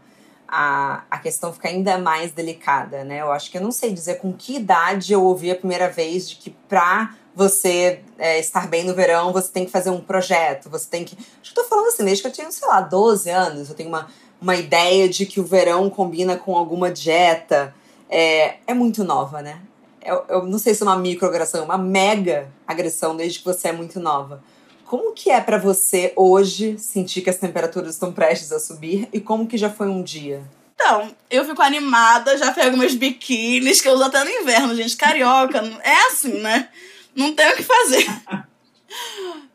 a, 0.48 1.04
a 1.10 1.18
questão 1.18 1.52
fica 1.52 1.68
ainda 1.68 1.98
mais 1.98 2.32
delicada, 2.32 3.04
né? 3.04 3.22
Eu 3.22 3.32
acho 3.32 3.50
que 3.50 3.58
eu 3.58 3.62
não 3.62 3.72
sei 3.72 3.92
dizer 3.92 4.16
com 4.20 4.32
que 4.34 4.56
idade 4.56 5.14
eu 5.14 5.24
ouvi 5.24 5.50
a 5.50 5.56
primeira 5.56 5.90
vez 5.90 6.30
de 6.30 6.36
que 6.36 6.52
pra 6.52 7.16
você 7.36 8.00
é, 8.18 8.40
estar 8.40 8.68
bem 8.68 8.84
no 8.84 8.96
verão, 8.96 9.34
você 9.34 9.50
tem 9.50 9.66
que 9.66 9.72
fazer 9.72 9.90
um 9.90 10.00
projeto, 10.00 10.70
você 10.70 10.88
tem 10.90 11.04
que. 11.04 11.18
Acho 11.42 11.54
que 11.54 11.60
eu 11.60 11.64
tô 11.64 11.70
falando 11.70 11.88
assim, 11.88 12.06
desde 12.06 12.24
que 12.24 12.30
eu 12.30 12.32
tinha, 12.32 12.50
sei 12.50 12.68
lá, 12.68 12.82
12 12.82 13.30
anos, 13.30 13.70
eu 13.70 13.76
tenho 13.76 13.90
uma, 13.90 14.08
uma 14.42 14.56
ideia 14.56 15.10
de 15.10 15.26
que 15.26 15.40
o 15.40 15.44
verão 15.44 15.90
combina 15.90 16.38
com 16.38 16.56
alguma 16.56 16.90
dieta 16.90 17.76
é, 18.10 18.56
é 18.66 18.74
muito 18.74 19.04
nova, 19.04 19.42
né? 19.42 19.60
Eu, 20.02 20.24
eu 20.30 20.46
não 20.46 20.60
sei 20.60 20.74
se 20.74 20.84
é 20.84 20.86
uma 20.86 20.98
microagressão, 20.98 21.62
é 21.62 21.66
uma 21.66 21.78
mega 21.78 22.48
agressão 22.66 23.16
desde 23.16 23.40
que 23.40 23.46
você 23.46 23.70
é 23.70 23.72
muito 23.72 24.00
nova. 24.00 24.42
Como 24.86 25.14
que 25.14 25.32
é 25.32 25.42
para 25.42 25.58
você 25.58 26.14
hoje 26.16 26.78
sentir 26.78 27.22
que 27.22 27.30
as 27.30 27.38
temperaturas 27.38 27.96
estão 27.96 28.14
prestes 28.14 28.52
a 28.52 28.60
subir 28.60 29.10
e 29.12 29.20
como 29.20 29.48
que 29.48 29.58
já 29.58 29.70
foi 29.70 29.88
um 29.88 30.04
dia? 30.04 30.44
Então, 30.76 31.10
eu 31.32 31.44
fico 31.44 31.62
animada, 31.62 32.38
já 32.38 32.52
pego 32.52 32.78
meus 32.78 32.94
biquínis, 32.94 33.82
que 33.82 33.88
eu 33.88 33.94
uso 33.94 34.04
até 34.04 34.24
no 34.24 34.30
inverno, 34.30 34.76
gente. 34.76 34.96
Carioca, 34.96 35.58
é 35.84 36.08
assim, 36.08 36.40
né? 36.40 36.70
Não 37.16 37.34
tem 37.34 37.50
o 37.50 37.56
que 37.56 37.64
fazer. 37.64 38.06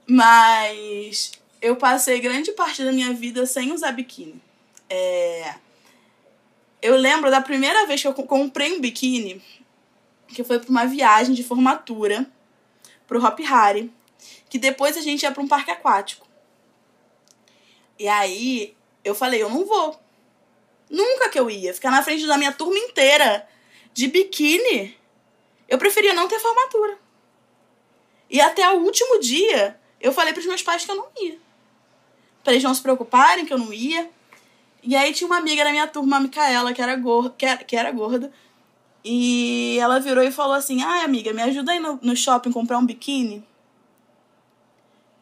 Mas 0.08 1.32
eu 1.60 1.76
passei 1.76 2.18
grande 2.18 2.50
parte 2.52 2.82
da 2.82 2.90
minha 2.90 3.12
vida 3.12 3.46
sem 3.46 3.72
usar 3.72 3.92
biquíni. 3.92 4.40
É 4.88 5.54
eu 6.82 6.96
lembro 6.96 7.30
da 7.30 7.40
primeira 7.40 7.86
vez 7.86 8.00
que 8.00 8.08
eu 8.08 8.14
comprei 8.14 8.72
um 8.72 8.80
biquíni, 8.80 9.42
que 10.28 10.42
foi 10.42 10.58
para 10.58 10.70
uma 10.70 10.86
viagem 10.86 11.34
de 11.34 11.44
formatura 11.44 12.26
pro 13.06 13.22
Hop 13.24 13.38
Harry, 13.40 13.92
que 14.48 14.58
depois 14.58 14.96
a 14.96 15.00
gente 15.00 15.22
ia 15.22 15.32
para 15.32 15.42
um 15.42 15.48
parque 15.48 15.70
aquático. 15.70 16.26
E 17.98 18.08
aí 18.08 18.74
eu 19.04 19.14
falei, 19.14 19.42
eu 19.42 19.50
não 19.50 19.64
vou. 19.66 20.00
Nunca 20.88 21.28
que 21.28 21.38
eu 21.38 21.50
ia. 21.50 21.74
Ficar 21.74 21.90
na 21.90 22.02
frente 22.02 22.26
da 22.26 22.38
minha 22.38 22.52
turma 22.52 22.78
inteira 22.78 23.46
de 23.92 24.08
biquíni. 24.08 24.96
Eu 25.68 25.78
preferia 25.78 26.14
não 26.14 26.28
ter 26.28 26.38
formatura. 26.38 26.98
E 28.30 28.40
até 28.40 28.70
o 28.70 28.78
último 28.82 29.18
dia, 29.18 29.76
eu 30.00 30.12
falei 30.12 30.32
pros 30.32 30.46
meus 30.46 30.62
pais 30.62 30.84
que 30.84 30.90
eu 30.90 30.96
não 30.96 31.08
ia. 31.20 31.36
Pra 32.44 32.52
eles 32.52 32.62
não 32.62 32.72
se 32.72 32.80
preocuparem 32.80 33.44
que 33.44 33.52
eu 33.52 33.58
não 33.58 33.72
ia. 33.72 34.08
E 34.82 34.94
aí 34.94 35.12
tinha 35.12 35.26
uma 35.26 35.36
amiga 35.36 35.64
da 35.64 35.72
minha 35.72 35.86
turma, 35.88 36.16
a 36.16 36.20
Micaela, 36.20 36.72
que 36.72 36.80
era, 36.80 36.94
gorda, 36.96 37.34
que 37.36 37.44
era, 37.44 37.64
que 37.64 37.76
era 37.76 37.90
gorda. 37.90 38.32
E 39.04 39.78
ela 39.80 39.98
virou 39.98 40.22
e 40.22 40.30
falou 40.30 40.54
assim: 40.54 40.82
Ai, 40.82 41.04
amiga, 41.04 41.32
me 41.32 41.42
ajuda 41.42 41.72
aí 41.72 41.80
no, 41.80 41.98
no 42.00 42.16
shopping 42.16 42.52
comprar 42.52 42.78
um 42.78 42.86
biquíni. 42.86 43.44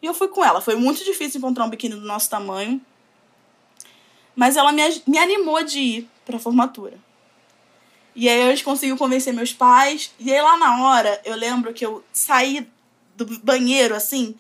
E 0.03 0.07
eu 0.07 0.15
fui 0.15 0.29
com 0.29 0.45
ela. 0.45 0.61
Foi 0.61 0.77
muito 0.77 1.03
difícil 1.05 1.39
encontrar 1.39 1.65
um 1.65 1.71
biquíni 1.71 1.95
do 1.95 2.07
nosso 2.07 2.29
tamanho. 2.29 2.81
Mas 4.37 4.57
ela 4.57 4.71
me, 4.71 4.83
me 5.07 5.19
animou 5.19 5.65
de 5.65 5.81
ir 5.81 6.11
pra 6.25 6.39
formatura. 6.39 6.99
E 8.15 8.29
aí 8.29 8.53
eu 8.53 8.65
consegui 8.65 8.97
convencer 8.97 9.33
meus 9.33 9.53
pais. 9.53 10.13
E 10.21 10.33
aí 10.33 10.41
lá 10.41 10.57
na 10.57 10.85
hora, 10.85 11.21
eu 11.25 11.35
lembro 11.35 11.73
que 11.73 11.85
eu 11.85 12.05
saí 12.13 12.69
do 13.25 13.39
banheiro, 13.41 13.95
assim, 13.95 14.35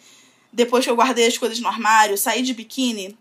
depois 0.52 0.84
que 0.84 0.90
eu 0.90 0.96
guardei 0.96 1.26
as 1.26 1.38
coisas 1.38 1.60
no 1.60 1.68
armário, 1.68 2.16
saí 2.16 2.42
de 2.42 2.54
biquíni. 2.54 3.16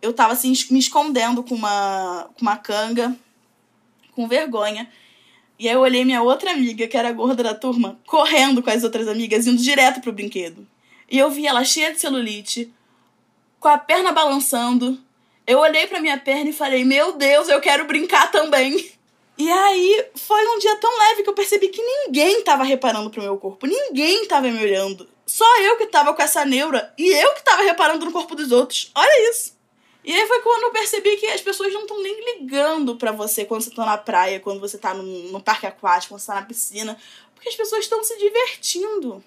Eu 0.00 0.12
tava 0.12 0.32
assim, 0.32 0.52
me 0.70 0.78
escondendo 0.78 1.42
com 1.42 1.54
uma, 1.54 2.30
com 2.34 2.42
uma 2.42 2.56
canga, 2.56 3.16
com 4.12 4.28
vergonha. 4.28 4.88
E 5.58 5.68
aí 5.68 5.74
eu 5.74 5.80
olhei 5.80 6.04
minha 6.04 6.22
outra 6.22 6.52
amiga, 6.52 6.86
que 6.86 6.96
era 6.96 7.12
gorda 7.12 7.42
da 7.42 7.54
turma, 7.54 7.98
correndo 8.06 8.62
com 8.62 8.70
as 8.70 8.84
outras 8.84 9.08
amigas, 9.08 9.46
indo 9.46 9.60
direto 9.60 10.00
pro 10.00 10.12
brinquedo. 10.12 10.66
E 11.10 11.18
eu 11.18 11.30
vi 11.30 11.46
ela 11.46 11.64
cheia 11.64 11.92
de 11.92 12.00
celulite, 12.00 12.72
com 13.58 13.68
a 13.68 13.76
perna 13.76 14.12
balançando, 14.12 14.98
eu 15.48 15.60
olhei 15.60 15.86
para 15.86 16.00
minha 16.00 16.18
perna 16.18 16.50
e 16.50 16.52
falei: 16.52 16.84
Meu 16.84 17.16
Deus, 17.16 17.48
eu 17.48 17.58
quero 17.58 17.86
brincar 17.86 18.30
também. 18.30 18.92
E 19.38 19.48
aí 19.48 20.06
foi 20.16 20.44
um 20.48 20.58
dia 20.58 20.74
tão 20.76 20.98
leve 20.98 21.22
que 21.22 21.30
eu 21.30 21.34
percebi 21.34 21.68
que 21.68 21.80
ninguém 21.80 22.42
tava 22.42 22.64
reparando 22.64 23.08
pro 23.08 23.22
meu 23.22 23.38
corpo, 23.38 23.68
ninguém 23.68 24.26
tava 24.26 24.48
me 24.48 24.60
olhando. 24.60 25.08
Só 25.24 25.44
eu 25.60 25.76
que 25.76 25.86
tava 25.86 26.12
com 26.12 26.20
essa 26.20 26.44
neura 26.44 26.92
e 26.98 27.08
eu 27.08 27.34
que 27.34 27.44
tava 27.44 27.62
reparando 27.62 28.04
no 28.04 28.10
corpo 28.10 28.34
dos 28.34 28.50
outros. 28.50 28.90
Olha 28.96 29.30
isso. 29.30 29.56
E 30.02 30.12
aí 30.12 30.26
foi 30.26 30.40
quando 30.40 30.64
eu 30.64 30.70
percebi 30.70 31.16
que 31.18 31.26
as 31.26 31.40
pessoas 31.40 31.72
não 31.72 31.82
estão 31.82 32.02
nem 32.02 32.40
ligando 32.40 32.96
para 32.96 33.12
você 33.12 33.44
quando 33.44 33.62
você 33.62 33.70
tá 33.70 33.84
na 33.84 33.98
praia, 33.98 34.40
quando 34.40 34.58
você 34.58 34.76
tá 34.76 34.92
no, 34.94 35.40
parque 35.40 35.66
aquático, 35.66 36.14
quando 36.14 36.20
você 36.20 36.26
tá 36.26 36.34
na 36.36 36.46
piscina. 36.46 36.98
Porque 37.34 37.48
as 37.48 37.54
pessoas 37.54 37.84
estão 37.84 38.02
se 38.02 38.18
divertindo. 38.18 39.22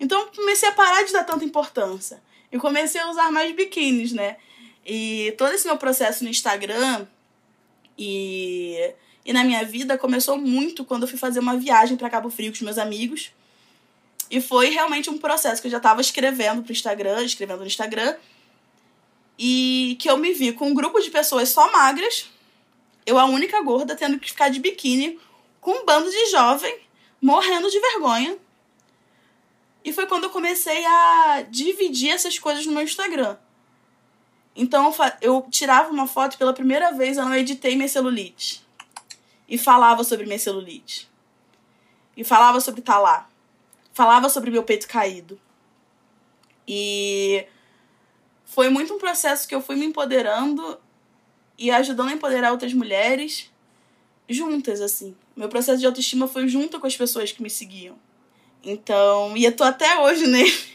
Então 0.00 0.22
eu 0.22 0.26
comecei 0.34 0.68
a 0.68 0.72
parar 0.72 1.04
de 1.04 1.12
dar 1.12 1.22
tanta 1.22 1.44
importância. 1.44 2.20
E 2.50 2.58
comecei 2.58 3.00
a 3.00 3.10
usar 3.10 3.30
mais 3.30 3.54
biquínis, 3.54 4.12
né? 4.12 4.38
E 4.84 5.34
todo 5.38 5.52
esse 5.52 5.66
meu 5.66 5.76
processo 5.76 6.24
no 6.24 6.30
Instagram 6.30 7.06
e, 7.98 8.92
e 9.24 9.32
na 9.32 9.44
minha 9.44 9.64
vida 9.64 9.96
começou 9.96 10.36
muito 10.36 10.84
quando 10.84 11.02
eu 11.02 11.08
fui 11.08 11.18
fazer 11.18 11.40
uma 11.40 11.56
viagem 11.56 11.96
para 11.96 12.10
Cabo 12.10 12.30
Frio 12.30 12.50
com 12.50 12.56
os 12.56 12.62
meus 12.62 12.78
amigos. 12.78 13.30
E 14.30 14.40
foi 14.40 14.70
realmente 14.70 15.10
um 15.10 15.18
processo 15.18 15.60
que 15.60 15.68
eu 15.68 15.72
já 15.72 15.76
estava 15.76 16.00
escrevendo 16.00 16.62
pro 16.62 16.72
Instagram, 16.72 17.22
escrevendo 17.22 17.60
no 17.60 17.66
Instagram. 17.66 18.16
E 19.38 19.96
que 20.00 20.08
eu 20.08 20.16
me 20.16 20.32
vi 20.32 20.52
com 20.52 20.68
um 20.68 20.74
grupo 20.74 21.00
de 21.00 21.10
pessoas 21.10 21.48
só 21.48 21.70
magras, 21.72 22.30
eu 23.04 23.18
a 23.18 23.24
única 23.26 23.60
gorda 23.62 23.94
tendo 23.94 24.18
que 24.18 24.30
ficar 24.30 24.48
de 24.48 24.60
biquíni 24.60 25.18
com 25.60 25.72
um 25.72 25.84
bando 25.84 26.10
de 26.10 26.30
jovem 26.30 26.78
morrendo 27.20 27.70
de 27.70 27.80
vergonha. 27.80 28.36
E 29.84 29.92
foi 29.92 30.06
quando 30.06 30.24
eu 30.24 30.30
comecei 30.30 30.84
a 30.84 31.44
dividir 31.50 32.10
essas 32.10 32.38
coisas 32.38 32.64
no 32.64 32.72
meu 32.72 32.82
Instagram. 32.82 33.36
Então 34.56 34.94
eu 35.20 35.46
tirava 35.50 35.90
uma 35.90 36.06
foto 36.06 36.38
pela 36.38 36.52
primeira 36.52 36.92
vez, 36.92 37.16
eu 37.16 37.24
não 37.24 37.34
editei 37.34 37.74
minha 37.74 37.88
celulite. 37.88 38.64
E 39.48 39.58
falava 39.58 40.04
sobre 40.04 40.26
minha 40.26 40.38
celulite. 40.38 41.10
E 42.16 42.24
falava 42.24 42.60
sobre 42.60 42.80
estar 42.80 42.94
tá 42.94 42.98
lá. 42.98 43.28
Falava 43.92 44.28
sobre 44.28 44.50
meu 44.50 44.62
peito 44.62 44.88
caído. 44.88 45.40
E 46.66 47.46
foi 48.44 48.68
muito 48.68 48.94
um 48.94 48.98
processo 48.98 49.46
que 49.46 49.54
eu 49.54 49.60
fui 49.60 49.76
me 49.76 49.84
empoderando 49.84 50.78
e 51.58 51.70
ajudando 51.70 52.10
a 52.10 52.12
empoderar 52.12 52.52
outras 52.52 52.72
mulheres 52.72 53.50
juntas, 54.28 54.80
assim. 54.80 55.16
Meu 55.36 55.48
processo 55.48 55.80
de 55.80 55.86
autoestima 55.86 56.26
foi 56.26 56.48
junto 56.48 56.80
com 56.80 56.86
as 56.86 56.96
pessoas 56.96 57.32
que 57.32 57.42
me 57.42 57.50
seguiam. 57.50 57.96
Então, 58.62 59.36
e 59.36 59.44
eu 59.44 59.54
tô 59.54 59.64
até 59.64 59.98
hoje 60.00 60.26
nele. 60.28 60.74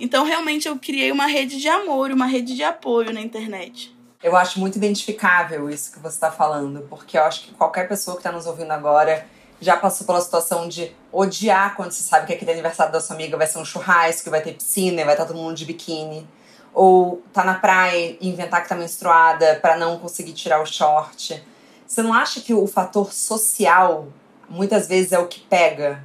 Então, 0.00 0.24
realmente, 0.24 0.66
eu 0.66 0.78
criei 0.78 1.12
uma 1.12 1.26
rede 1.26 1.60
de 1.60 1.68
amor, 1.68 2.10
uma 2.10 2.26
rede 2.26 2.54
de 2.54 2.62
apoio 2.62 3.12
na 3.12 3.20
internet. 3.20 3.94
Eu 4.22 4.36
acho 4.36 4.60
muito 4.60 4.76
identificável 4.76 5.68
isso 5.68 5.92
que 5.92 5.98
você 5.98 6.14
está 6.14 6.30
falando, 6.30 6.86
porque 6.88 7.18
eu 7.18 7.24
acho 7.24 7.42
que 7.42 7.54
qualquer 7.54 7.88
pessoa 7.88 8.16
que 8.16 8.20
está 8.20 8.30
nos 8.30 8.46
ouvindo 8.46 8.70
agora 8.70 9.26
já 9.60 9.76
passou 9.76 10.06
pela 10.06 10.20
situação 10.20 10.68
de 10.68 10.92
odiar 11.10 11.76
quando 11.76 11.92
você 11.92 12.02
sabe 12.02 12.26
que 12.26 12.32
aquele 12.32 12.52
aniversário 12.52 12.92
da 12.92 13.00
sua 13.00 13.14
amiga 13.14 13.36
vai 13.36 13.46
ser 13.46 13.58
um 13.58 13.64
churrasco, 13.64 14.30
vai 14.30 14.40
ter 14.40 14.54
piscina, 14.54 15.04
vai 15.04 15.14
estar 15.14 15.24
todo 15.24 15.36
mundo 15.36 15.54
de 15.54 15.64
biquíni. 15.64 16.26
Ou 16.74 17.22
tá 17.32 17.44
na 17.44 17.54
praia 17.54 18.16
e 18.20 18.28
inventar 18.28 18.62
que 18.62 18.68
tá 18.68 18.74
menstruada 18.74 19.58
para 19.60 19.76
não 19.76 19.98
conseguir 19.98 20.32
tirar 20.32 20.60
o 20.62 20.66
short. 20.66 21.42
Você 21.86 22.02
não 22.02 22.14
acha 22.14 22.40
que 22.40 22.54
o 22.54 22.66
fator 22.66 23.12
social 23.12 24.08
muitas 24.48 24.88
vezes 24.88 25.12
é 25.12 25.18
o 25.18 25.26
que 25.26 25.40
pega 25.40 26.02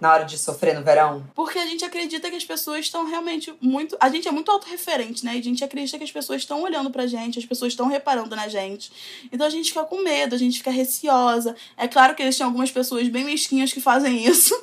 na 0.00 0.12
hora 0.12 0.24
de 0.24 0.36
sofrer 0.38 0.74
no 0.74 0.84
verão? 0.84 1.26
Porque 1.34 1.58
a 1.58 1.66
gente 1.66 1.84
acredita 1.84 2.28
que 2.30 2.36
as 2.36 2.44
pessoas 2.44 2.80
estão 2.80 3.06
realmente 3.06 3.54
muito. 3.60 3.96
A 4.00 4.08
gente 4.08 4.28
é 4.28 4.30
muito 4.30 4.50
autorreferente, 4.50 5.24
né? 5.24 5.36
E 5.36 5.40
a 5.40 5.42
gente 5.42 5.64
acredita 5.64 5.98
que 5.98 6.04
as 6.04 6.12
pessoas 6.12 6.42
estão 6.42 6.62
olhando 6.62 6.90
pra 6.90 7.06
gente, 7.06 7.38
as 7.38 7.46
pessoas 7.46 7.72
estão 7.72 7.88
reparando 7.88 8.34
na 8.36 8.48
gente. 8.48 8.92
Então 9.32 9.46
a 9.46 9.50
gente 9.50 9.68
fica 9.68 9.84
com 9.84 10.02
medo, 10.02 10.34
a 10.34 10.38
gente 10.38 10.58
fica 10.58 10.70
receosa. 10.70 11.56
É 11.76 11.88
claro 11.88 12.14
que 12.14 12.22
existem 12.22 12.44
algumas 12.44 12.70
pessoas 12.70 13.08
bem 13.08 13.24
mesquinhas 13.24 13.72
que 13.72 13.80
fazem 13.80 14.24
isso. 14.26 14.54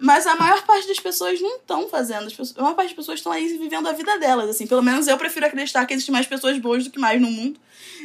Mas 0.00 0.26
a 0.26 0.36
maior 0.36 0.62
parte 0.64 0.88
das 0.88 1.00
pessoas 1.00 1.40
não 1.40 1.56
estão 1.56 1.88
fazendo. 1.88 2.28
a 2.56 2.62
maior 2.62 2.74
parte 2.74 2.88
das 2.88 2.96
pessoas 2.96 3.18
estão 3.18 3.32
aí 3.32 3.46
vivendo 3.58 3.88
a 3.88 3.92
vida 3.92 4.18
delas, 4.18 4.48
assim. 4.48 4.66
Pelo 4.66 4.82
menos 4.82 5.06
eu 5.06 5.16
prefiro 5.18 5.46
acreditar 5.46 5.84
que 5.86 5.94
existem 5.94 6.12
mais 6.12 6.26
pessoas 6.26 6.58
boas 6.58 6.84
do 6.84 6.90
que 6.90 6.98
mais 6.98 7.20
no 7.20 7.30
mundo. 7.30 7.60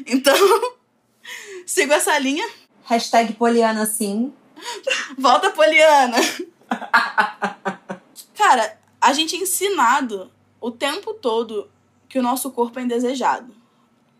Então, 0.06 0.36
sigo 1.65 1.93
essa 1.93 2.17
linha. 2.17 2.47
Hashtag 2.84 3.34
Poliana 3.34 3.86
sim. 3.86 4.34
Volta, 5.17 5.52
Poliana! 5.52 6.17
Cara, 8.36 8.80
a 9.00 9.13
gente 9.13 9.36
é 9.36 9.39
ensinado 9.39 10.32
o 10.60 10.71
tempo 10.71 11.13
todo 11.13 11.69
que 12.08 12.19
o 12.19 12.21
nosso 12.21 12.52
corpo 12.52 12.80
é 12.80 12.84
indesejado. 12.84 13.54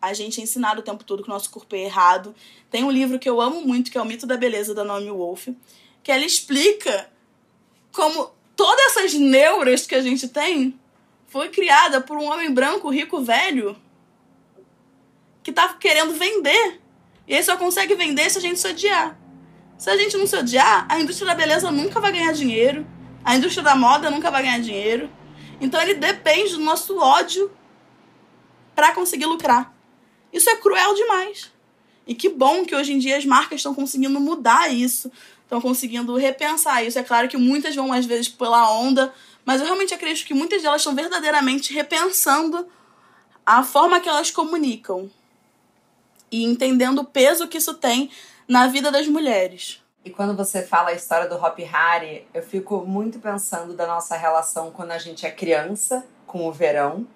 A 0.02 0.14
gente 0.14 0.40
é 0.40 0.44
ensinado 0.44 0.82
o 0.82 0.84
tempo 0.84 1.04
todo 1.04 1.24
que 1.24 1.30
o 1.30 1.34
nosso 1.34 1.50
corpo 1.52 1.76
é 1.76 1.84
errado. 1.84 2.34
Tem 2.70 2.84
um 2.84 2.92
livro 2.92 3.20
que 3.20 3.30
eu 3.30 3.40
amo 3.40 3.62
muito, 3.62 3.92
que 3.92 3.98
é 3.98 4.02
O 4.02 4.06
Mito 4.06 4.26
da 4.26 4.38
Beleza, 4.38 4.74
da 4.74 4.84
Naomi 4.84 5.12
Wolf, 5.12 5.50
que 6.02 6.12
ela 6.12 6.26
explica 6.26 7.12
como 7.92 8.32
todas 8.56 8.86
essas 8.88 9.14
neuras 9.14 9.86
que 9.86 9.94
a 9.94 10.02
gente 10.02 10.28
tem 10.28 10.80
foi 11.28 11.50
criada 11.50 12.02
por 12.02 12.18
um 12.18 12.26
homem 12.26 12.52
branco, 12.52 12.90
rico, 12.90 13.22
velho, 13.22 13.78
que 15.44 15.52
tá 15.52 15.74
querendo 15.76 16.14
vender. 16.14 16.82
E 17.28 17.34
ele 17.34 17.44
só 17.44 17.56
consegue 17.56 17.96
vender 17.96 18.30
se 18.30 18.38
a 18.38 18.42
gente 18.42 18.60
se 18.60 18.68
odiar. 18.68 19.18
Se 19.82 19.90
a 19.90 19.98
gente 19.98 20.16
não 20.16 20.28
se 20.28 20.36
odiar, 20.36 20.86
a 20.88 21.00
indústria 21.00 21.26
da 21.26 21.34
beleza 21.34 21.72
nunca 21.72 22.00
vai 22.00 22.12
ganhar 22.12 22.32
dinheiro. 22.34 22.86
A 23.26 23.36
indústria 23.36 23.64
da 23.64 23.76
moda 23.76 24.12
nunca 24.12 24.30
vai 24.30 24.44
ganhar 24.44 24.60
dinheiro. 24.60 25.10
Então 25.60 25.82
ele 25.82 25.96
depende 25.96 26.52
do 26.52 26.60
nosso 26.60 27.00
ódio 27.00 27.52
para 28.76 28.94
conseguir 28.94 29.26
lucrar. 29.26 29.74
Isso 30.32 30.48
é 30.52 30.56
cruel 30.56 30.94
demais. 30.94 31.52
E 32.06 32.14
que 32.14 32.30
bom 32.30 32.64
que 32.64 32.76
hoje 32.76 32.94
em 32.94 33.00
dia 33.00 33.18
as 33.18 33.26
marcas 33.26 33.58
estão 33.58 33.74
conseguindo 33.74 34.20
mudar 34.20 34.72
isso, 34.72 35.12
estão 35.42 35.60
conseguindo 35.60 36.16
repensar 36.16 36.86
isso. 36.86 37.00
É 37.00 37.04
claro 37.04 37.28
que 37.28 37.36
muitas 37.36 37.74
vão 37.76 37.92
às 37.92 38.06
vezes 38.06 38.30
pela 38.30 38.72
onda, 38.72 39.12
mas 39.44 39.62
eu 39.62 39.66
realmente 39.66 39.96
acredito 39.96 40.28
que 40.28 40.34
muitas 40.36 40.62
delas 40.62 40.82
estão 40.82 40.94
verdadeiramente 40.94 41.74
repensando 41.74 42.68
a 43.44 43.64
forma 43.64 44.00
que 44.00 44.08
elas 44.08 44.30
comunicam 44.30 45.10
e 46.32 46.44
entendendo 46.44 47.00
o 47.00 47.04
peso 47.04 47.48
que 47.48 47.58
isso 47.58 47.74
tem 47.74 48.12
na 48.52 48.68
vida 48.68 48.92
das 48.92 49.08
mulheres. 49.08 49.82
E 50.04 50.10
quando 50.10 50.36
você 50.36 50.62
fala 50.62 50.90
a 50.90 50.94
história 50.94 51.26
do 51.26 51.36
Hop 51.36 51.58
Harry, 51.60 52.28
eu 52.34 52.44
fico 52.44 52.86
muito 52.86 53.18
pensando 53.18 53.74
da 53.74 53.88
nossa 53.88 54.18
relação 54.18 54.72
quando 54.72 54.92
a 54.92 54.98
gente 54.98 55.26
é 55.26 55.32
criança 55.32 56.06
com 56.28 56.46
o 56.46 56.52
verão, 56.52 57.08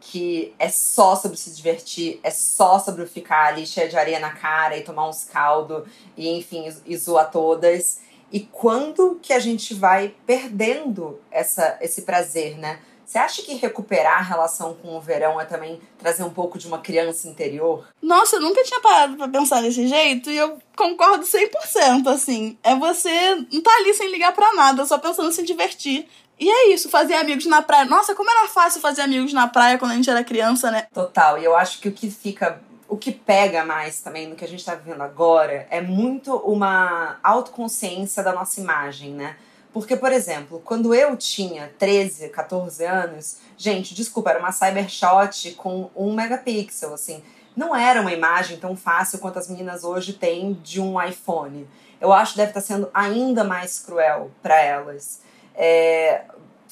que 0.00 0.54
é 0.60 0.68
só 0.68 1.16
sobre 1.16 1.36
se 1.36 1.52
divertir, 1.52 2.20
é 2.22 2.30
só 2.30 2.78
sobre 2.78 3.06
ficar 3.06 3.46
ali 3.46 3.66
cheia 3.66 3.88
de 3.88 3.96
areia 3.96 4.20
na 4.20 4.30
cara 4.30 4.76
e 4.76 4.84
tomar 4.84 5.08
uns 5.08 5.24
caldo 5.24 5.84
e 6.16 6.28
enfim, 6.28 6.72
e 6.86 6.96
zoar 6.96 7.28
todas. 7.28 8.00
E 8.30 8.38
quando 8.38 9.18
que 9.20 9.32
a 9.32 9.40
gente 9.40 9.74
vai 9.74 10.14
perdendo 10.24 11.20
essa, 11.28 11.76
esse 11.80 12.02
prazer, 12.02 12.56
né? 12.56 12.78
Você 13.12 13.18
acha 13.18 13.42
que 13.42 13.52
recuperar 13.56 14.20
a 14.20 14.22
relação 14.22 14.72
com 14.72 14.96
o 14.96 15.00
verão 15.00 15.38
é 15.38 15.44
também 15.44 15.78
trazer 15.98 16.22
um 16.22 16.30
pouco 16.30 16.58
de 16.58 16.66
uma 16.66 16.78
criança 16.78 17.28
interior? 17.28 17.86
Nossa, 18.00 18.36
eu 18.36 18.40
nunca 18.40 18.64
tinha 18.64 18.80
parado 18.80 19.18
pra 19.18 19.28
pensar 19.28 19.60
desse 19.60 19.86
jeito 19.86 20.30
e 20.30 20.38
eu 20.38 20.58
concordo 20.74 21.22
100%, 21.22 22.06
assim. 22.06 22.56
É 22.62 22.74
você 22.74 23.34
não 23.52 23.60
tá 23.60 23.70
ali 23.76 23.92
sem 23.92 24.10
ligar 24.10 24.32
para 24.32 24.54
nada, 24.54 24.86
só 24.86 24.96
pensando 24.96 25.28
em 25.28 25.32
se 25.32 25.42
divertir. 25.42 26.08
E 26.40 26.50
é 26.50 26.72
isso, 26.72 26.88
fazer 26.88 27.12
amigos 27.12 27.44
na 27.44 27.60
praia. 27.60 27.84
Nossa, 27.84 28.14
como 28.14 28.30
era 28.30 28.48
fácil 28.48 28.80
fazer 28.80 29.02
amigos 29.02 29.34
na 29.34 29.46
praia 29.46 29.76
quando 29.76 29.90
a 29.90 29.94
gente 29.96 30.08
era 30.08 30.24
criança, 30.24 30.70
né? 30.70 30.86
Total. 30.94 31.38
E 31.38 31.44
eu 31.44 31.54
acho 31.54 31.80
que 31.80 31.88
o 31.88 31.92
que 31.92 32.10
fica 32.10 32.62
o 32.88 32.96
que 32.96 33.12
pega 33.12 33.62
mais 33.62 34.00
também 34.00 34.26
no 34.26 34.36
que 34.36 34.44
a 34.44 34.48
gente 34.48 34.60
está 34.60 34.74
vivendo 34.74 35.02
agora 35.02 35.66
é 35.68 35.82
muito 35.82 36.34
uma 36.36 37.18
autoconsciência 37.22 38.22
da 38.22 38.32
nossa 38.32 38.58
imagem, 38.58 39.10
né? 39.12 39.36
Porque, 39.72 39.96
por 39.96 40.12
exemplo, 40.12 40.60
quando 40.64 40.94
eu 40.94 41.16
tinha 41.16 41.72
13, 41.78 42.28
14 42.28 42.84
anos, 42.84 43.38
gente, 43.56 43.94
desculpa, 43.94 44.30
era 44.30 44.38
uma 44.38 44.52
cybershot 44.52 45.52
com 45.52 45.90
um 45.96 46.12
megapixel, 46.12 46.92
assim. 46.92 47.22
Não 47.56 47.74
era 47.74 48.00
uma 48.00 48.12
imagem 48.12 48.58
tão 48.58 48.76
fácil 48.76 49.18
quanto 49.18 49.38
as 49.38 49.48
meninas 49.48 49.82
hoje 49.82 50.12
têm 50.12 50.54
de 50.62 50.80
um 50.80 51.02
iPhone. 51.02 51.66
Eu 52.00 52.12
acho 52.12 52.32
que 52.32 52.38
deve 52.38 52.50
estar 52.50 52.60
sendo 52.60 52.90
ainda 52.92 53.44
mais 53.44 53.78
cruel 53.78 54.30
para 54.42 54.60
elas. 54.60 55.20
É, 55.54 56.22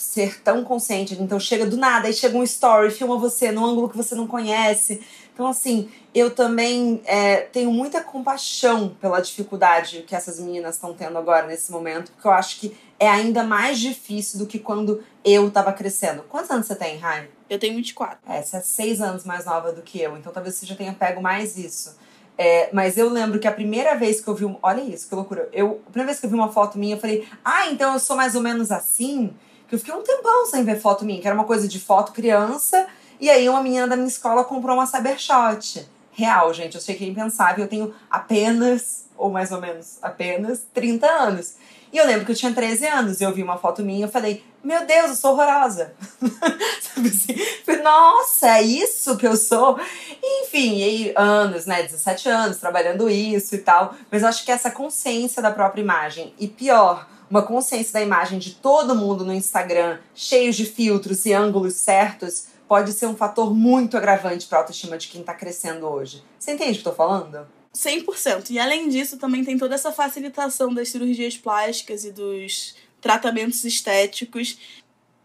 ser 0.00 0.40
tão 0.42 0.64
consciente. 0.64 1.14
Então 1.20 1.38
chega 1.38 1.66
do 1.66 1.76
nada, 1.76 2.06
aí 2.06 2.14
chega 2.14 2.36
um 2.36 2.42
story, 2.42 2.90
filma 2.90 3.18
você 3.18 3.52
num 3.52 3.64
ângulo 3.64 3.88
que 3.88 3.96
você 3.96 4.14
não 4.14 4.26
conhece. 4.26 5.00
Então, 5.32 5.46
assim, 5.46 5.90
eu 6.14 6.30
também 6.30 7.00
é, 7.04 7.42
tenho 7.52 7.72
muita 7.72 8.02
compaixão 8.02 8.96
pela 9.00 9.20
dificuldade 9.20 10.02
que 10.06 10.14
essas 10.14 10.38
meninas 10.38 10.74
estão 10.74 10.92
tendo 10.92 11.16
agora 11.16 11.46
nesse 11.46 11.70
momento, 11.72 12.12
porque 12.12 12.26
eu 12.26 12.32
acho 12.32 12.60
que 12.60 12.76
é 12.98 13.08
ainda 13.08 13.42
mais 13.42 13.78
difícil 13.78 14.38
do 14.38 14.46
que 14.46 14.58
quando 14.58 15.02
eu 15.24 15.48
estava 15.48 15.72
crescendo. 15.72 16.22
Quantos 16.28 16.50
anos 16.50 16.66
você 16.66 16.74
tem, 16.74 16.98
Rai? 16.98 17.28
Eu 17.48 17.58
tenho 17.58 17.74
24. 17.76 18.18
É, 18.28 18.42
você 18.42 18.56
é 18.56 18.60
seis 18.60 19.00
anos 19.00 19.24
mais 19.24 19.46
nova 19.46 19.72
do 19.72 19.82
que 19.82 20.00
eu, 20.00 20.16
então 20.16 20.32
talvez 20.32 20.56
você 20.56 20.66
já 20.66 20.76
tenha 20.76 20.92
pego 20.92 21.22
mais 21.22 21.56
isso. 21.56 21.96
É, 22.42 22.70
mas 22.72 22.96
eu 22.96 23.10
lembro 23.10 23.38
que 23.38 23.46
a 23.46 23.52
primeira 23.52 23.94
vez 23.96 24.18
que 24.18 24.26
eu 24.26 24.34
vi. 24.34 24.56
Olha 24.62 24.80
isso, 24.80 25.06
que 25.06 25.14
loucura. 25.14 25.46
Eu, 25.52 25.82
a 25.86 25.90
primeira 25.90 26.06
vez 26.06 26.20
que 26.20 26.24
eu 26.24 26.30
vi 26.30 26.36
uma 26.36 26.50
foto 26.50 26.78
minha, 26.78 26.96
eu 26.96 26.98
falei, 26.98 27.28
ah, 27.44 27.66
então 27.70 27.92
eu 27.92 27.98
sou 27.98 28.16
mais 28.16 28.34
ou 28.34 28.40
menos 28.40 28.70
assim? 28.72 29.34
Que 29.68 29.74
eu 29.74 29.78
fiquei 29.78 29.92
um 29.92 30.02
tempão 30.02 30.46
sem 30.46 30.64
ver 30.64 30.80
foto 30.80 31.04
minha, 31.04 31.20
que 31.20 31.26
era 31.26 31.34
uma 31.34 31.44
coisa 31.44 31.68
de 31.68 31.78
foto 31.78 32.12
criança. 32.12 32.86
E 33.20 33.28
aí 33.28 33.48
uma 33.48 33.62
menina 33.62 33.86
da 33.86 33.96
minha 33.96 34.08
escola 34.08 34.44
comprou 34.44 34.76
uma 34.76 34.86
Cybershot. 34.86 35.86
Real, 36.12 36.52
gente, 36.54 36.76
eu 36.76 36.96
que 36.96 37.04
é 37.04 37.08
impensável. 37.08 37.64
Eu 37.64 37.68
tenho 37.68 37.94
apenas, 38.10 39.04
ou 39.16 39.30
mais 39.30 39.52
ou 39.52 39.60
menos 39.60 39.98
apenas, 40.02 40.62
30 40.72 41.06
anos. 41.06 41.54
E 41.92 41.98
eu 41.98 42.06
lembro 42.06 42.24
que 42.24 42.32
eu 42.32 42.36
tinha 42.36 42.52
13 42.52 42.86
anos 42.86 43.20
e 43.20 43.24
eu 43.24 43.34
vi 43.34 43.42
uma 43.42 43.58
foto 43.58 43.82
minha 43.82 44.06
e 44.06 44.10
falei, 44.10 44.44
meu 44.62 44.86
Deus, 44.86 45.10
eu 45.10 45.16
sou 45.16 45.32
horrorosa. 45.32 45.92
Sabe 46.80 47.08
assim? 47.08 47.34
Falei, 47.64 47.82
Nossa, 47.82 48.58
é 48.58 48.62
isso 48.62 49.16
que 49.16 49.26
eu 49.26 49.36
sou? 49.36 49.78
Enfim, 50.22 50.78
e 50.78 50.84
aí, 50.84 51.12
anos, 51.16 51.66
né? 51.66 51.82
17 51.82 52.28
anos 52.28 52.58
trabalhando 52.58 53.08
isso 53.10 53.54
e 53.54 53.58
tal. 53.58 53.94
Mas 54.10 54.22
eu 54.22 54.28
acho 54.28 54.44
que 54.44 54.52
essa 54.52 54.70
consciência 54.70 55.42
da 55.42 55.50
própria 55.50 55.80
imagem, 55.80 56.32
e 56.38 56.46
pior, 56.46 57.08
uma 57.30 57.42
consciência 57.42 57.94
da 57.94 58.02
imagem 58.02 58.38
de 58.38 58.54
todo 58.54 58.94
mundo 58.94 59.24
no 59.24 59.32
Instagram, 59.32 59.98
cheios 60.14 60.56
de 60.56 60.66
filtros 60.66 61.24
e 61.26 61.32
ângulos 61.32 61.74
certos, 61.74 62.46
pode 62.70 62.92
ser 62.92 63.06
um 63.06 63.16
fator 63.16 63.52
muito 63.52 63.96
agravante 63.96 64.46
para 64.46 64.58
a 64.58 64.60
autoestima 64.60 64.96
de 64.96 65.08
quem 65.08 65.22
está 65.22 65.34
crescendo 65.34 65.88
hoje. 65.88 66.22
Você 66.38 66.52
entende 66.52 66.70
o 66.70 66.74
que 66.74 66.78
estou 66.78 66.94
falando? 66.94 67.44
100%. 67.74 68.50
E 68.50 68.60
além 68.60 68.88
disso, 68.88 69.18
também 69.18 69.44
tem 69.44 69.58
toda 69.58 69.74
essa 69.74 69.90
facilitação 69.90 70.72
das 70.72 70.88
cirurgias 70.88 71.36
plásticas 71.36 72.04
e 72.04 72.12
dos 72.12 72.76
tratamentos 73.00 73.64
estéticos. 73.64 74.56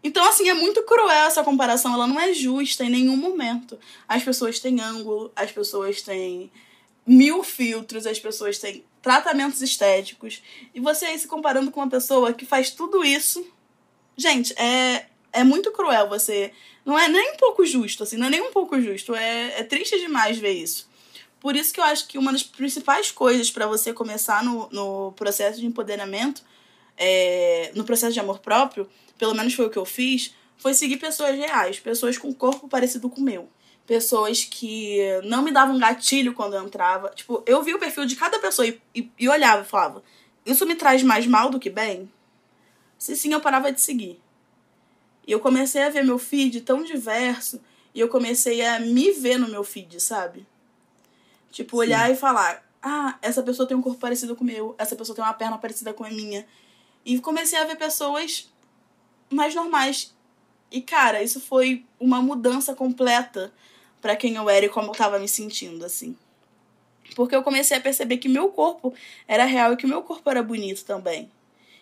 Então, 0.02 0.28
assim, 0.28 0.48
é 0.48 0.54
muito 0.54 0.82
cruel 0.82 1.08
essa 1.08 1.44
comparação, 1.44 1.94
ela 1.94 2.08
não 2.08 2.18
é 2.18 2.34
justa 2.34 2.82
em 2.82 2.90
nenhum 2.90 3.16
momento. 3.16 3.78
As 4.08 4.24
pessoas 4.24 4.58
têm 4.58 4.80
ângulo, 4.80 5.30
as 5.36 5.52
pessoas 5.52 6.02
têm 6.02 6.50
mil 7.06 7.44
filtros, 7.44 8.08
as 8.08 8.18
pessoas 8.18 8.58
têm 8.58 8.84
tratamentos 9.00 9.62
estéticos. 9.62 10.42
E 10.74 10.80
você 10.80 11.04
aí 11.04 11.16
se 11.16 11.28
comparando 11.28 11.70
com 11.70 11.78
uma 11.78 11.88
pessoa 11.88 12.32
que 12.32 12.44
faz 12.44 12.72
tudo 12.72 13.04
isso. 13.04 13.46
Gente, 14.16 14.52
é, 14.60 15.06
é 15.36 15.44
muito 15.44 15.70
cruel 15.70 16.08
você. 16.08 16.52
Não 16.84 16.98
é 16.98 17.08
nem 17.08 17.32
um 17.32 17.36
pouco 17.36 17.64
justo, 17.64 18.02
assim, 18.02 18.16
não 18.16 18.26
é 18.26 18.30
nem 18.30 18.40
um 18.40 18.50
pouco 18.50 18.80
justo. 18.80 19.14
É, 19.14 19.60
é 19.60 19.62
triste 19.62 19.98
demais 19.98 20.38
ver 20.38 20.52
isso. 20.52 20.88
Por 21.38 21.54
isso 21.54 21.72
que 21.72 21.78
eu 21.78 21.84
acho 21.84 22.08
que 22.08 22.18
uma 22.18 22.32
das 22.32 22.42
principais 22.42 23.10
coisas 23.10 23.50
para 23.50 23.66
você 23.66 23.92
começar 23.92 24.42
no, 24.42 24.68
no 24.70 25.12
processo 25.12 25.60
de 25.60 25.66
empoderamento, 25.66 26.42
é, 26.96 27.70
no 27.74 27.84
processo 27.84 28.14
de 28.14 28.20
amor 28.20 28.38
próprio, 28.38 28.88
pelo 29.18 29.34
menos 29.34 29.54
foi 29.54 29.66
o 29.66 29.70
que 29.70 29.76
eu 29.76 29.84
fiz, 29.84 30.34
foi 30.56 30.74
seguir 30.74 30.96
pessoas 30.96 31.36
reais, 31.36 31.78
pessoas 31.78 32.16
com 32.16 32.32
corpo 32.32 32.68
parecido 32.68 33.08
com 33.10 33.20
o 33.20 33.24
meu 33.24 33.48
pessoas 33.86 34.44
que 34.44 34.98
não 35.22 35.42
me 35.42 35.52
davam 35.52 35.78
gatilho 35.78 36.34
quando 36.34 36.54
eu 36.54 36.64
entrava. 36.64 37.10
Tipo, 37.10 37.42
eu 37.46 37.62
vi 37.62 37.72
o 37.72 37.78
perfil 37.78 38.04
de 38.04 38.16
cada 38.16 38.38
pessoa 38.40 38.66
e, 38.66 38.80
e, 38.92 39.08
e 39.16 39.28
olhava 39.28 39.62
e 39.62 39.64
falava: 39.64 40.02
Isso 40.44 40.66
me 40.66 40.74
traz 40.74 41.02
mais 41.04 41.24
mal 41.24 41.48
do 41.48 41.60
que 41.60 41.70
bem? 41.70 42.10
Se 42.98 43.14
sim, 43.14 43.32
eu 43.32 43.40
parava 43.40 43.70
de 43.70 43.80
seguir. 43.80 44.20
E 45.26 45.32
eu 45.32 45.40
comecei 45.40 45.82
a 45.82 45.88
ver 45.88 46.04
meu 46.04 46.18
feed 46.18 46.60
tão 46.60 46.84
diverso 46.84 47.60
e 47.94 48.00
eu 48.00 48.08
comecei 48.08 48.64
a 48.64 48.78
me 48.78 49.10
ver 49.12 49.38
no 49.38 49.48
meu 49.48 49.64
feed, 49.64 50.00
sabe? 50.00 50.46
Tipo, 51.50 51.78
olhar 51.78 52.06
sim. 52.06 52.12
e 52.12 52.16
falar: 52.16 52.64
Ah, 52.82 53.18
essa 53.20 53.42
pessoa 53.42 53.66
tem 53.66 53.76
um 53.76 53.82
corpo 53.82 53.98
parecido 53.98 54.36
com 54.36 54.44
o 54.44 54.46
meu, 54.46 54.74
essa 54.78 54.94
pessoa 54.94 55.16
tem 55.16 55.24
uma 55.24 55.34
perna 55.34 55.58
parecida 55.58 55.92
com 55.92 56.04
a 56.04 56.10
minha. 56.10 56.46
E 57.04 57.18
comecei 57.20 57.58
a 57.58 57.64
ver 57.64 57.76
pessoas 57.76 58.50
mais 59.30 59.54
normais. 59.54 60.14
E, 60.70 60.80
cara, 60.80 61.22
isso 61.22 61.40
foi 61.40 61.84
uma 61.98 62.20
mudança 62.20 62.74
completa 62.74 63.52
para 64.02 64.16
quem 64.16 64.34
eu 64.34 64.50
era 64.50 64.66
e 64.66 64.68
como 64.68 64.88
eu 64.88 64.94
tava 64.94 65.18
me 65.18 65.28
sentindo, 65.28 65.84
assim. 65.84 66.16
Porque 67.14 67.34
eu 67.34 67.42
comecei 67.42 67.76
a 67.76 67.80
perceber 67.80 68.18
que 68.18 68.28
meu 68.28 68.48
corpo 68.50 68.92
era 69.26 69.44
real 69.44 69.72
e 69.72 69.76
que 69.76 69.86
meu 69.86 70.02
corpo 70.02 70.28
era 70.28 70.42
bonito 70.42 70.84
também. 70.84 71.30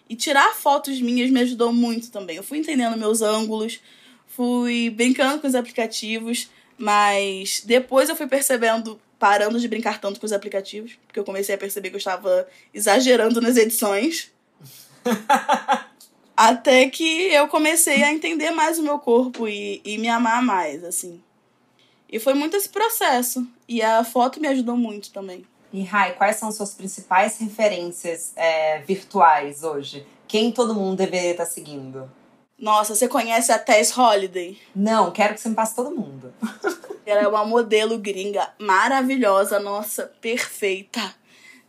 E 0.08 0.14
tirar 0.14 0.54
fotos 0.54 1.00
minhas 1.00 1.30
me 1.30 1.40
ajudou 1.40 1.72
muito 1.72 2.10
também. 2.10 2.36
Eu 2.36 2.42
fui 2.42 2.58
entendendo 2.58 2.96
meus 2.96 3.22
ângulos, 3.22 3.80
fui 4.26 4.90
brincando 4.90 5.40
com 5.40 5.46
os 5.46 5.54
aplicativos, 5.54 6.50
mas 6.76 7.62
depois 7.64 8.08
eu 8.08 8.16
fui 8.16 8.26
percebendo, 8.26 9.00
parando 9.18 9.58
de 9.58 9.68
brincar 9.68 10.00
tanto 10.00 10.20
com 10.20 10.26
os 10.26 10.32
aplicativos, 10.32 10.98
porque 11.06 11.18
eu 11.18 11.24
comecei 11.24 11.54
a 11.54 11.58
perceber 11.58 11.88
que 11.90 11.96
eu 11.96 11.98
estava 11.98 12.46
exagerando 12.72 13.40
nas 13.40 13.56
edições. 13.56 14.30
Até 16.36 16.88
que 16.88 17.32
eu 17.32 17.46
comecei 17.46 18.02
a 18.02 18.12
entender 18.12 18.50
mais 18.50 18.78
o 18.78 18.82
meu 18.82 18.98
corpo 18.98 19.46
e, 19.46 19.80
e 19.84 19.96
me 19.98 20.08
amar 20.08 20.42
mais, 20.42 20.82
assim. 20.82 21.22
E 22.10 22.18
foi 22.18 22.34
muito 22.34 22.56
esse 22.56 22.68
processo. 22.68 23.46
E 23.68 23.80
a 23.80 24.02
foto 24.04 24.40
me 24.40 24.48
ajudou 24.48 24.76
muito 24.76 25.10
também. 25.10 25.44
E 25.74 25.82
Rai, 25.82 26.14
quais 26.14 26.36
são 26.36 26.52
suas 26.52 26.72
principais 26.72 27.36
referências 27.38 28.32
é, 28.36 28.78
virtuais 28.82 29.64
hoje? 29.64 30.06
Quem 30.28 30.52
todo 30.52 30.72
mundo 30.72 30.98
deveria 30.98 31.32
estar 31.32 31.46
seguindo? 31.46 32.08
Nossa, 32.56 32.94
você 32.94 33.08
conhece 33.08 33.50
a 33.50 33.58
Tess 33.58 33.98
Holiday? 33.98 34.56
Não, 34.72 35.10
quero 35.10 35.34
que 35.34 35.40
você 35.40 35.48
me 35.48 35.56
passe 35.56 35.74
todo 35.74 35.90
mundo. 35.90 36.32
Ela 37.04 37.22
é 37.22 37.26
uma 37.26 37.44
modelo 37.44 37.98
gringa 37.98 38.54
maravilhosa, 38.56 39.58
nossa, 39.58 40.04
perfeita. 40.20 41.12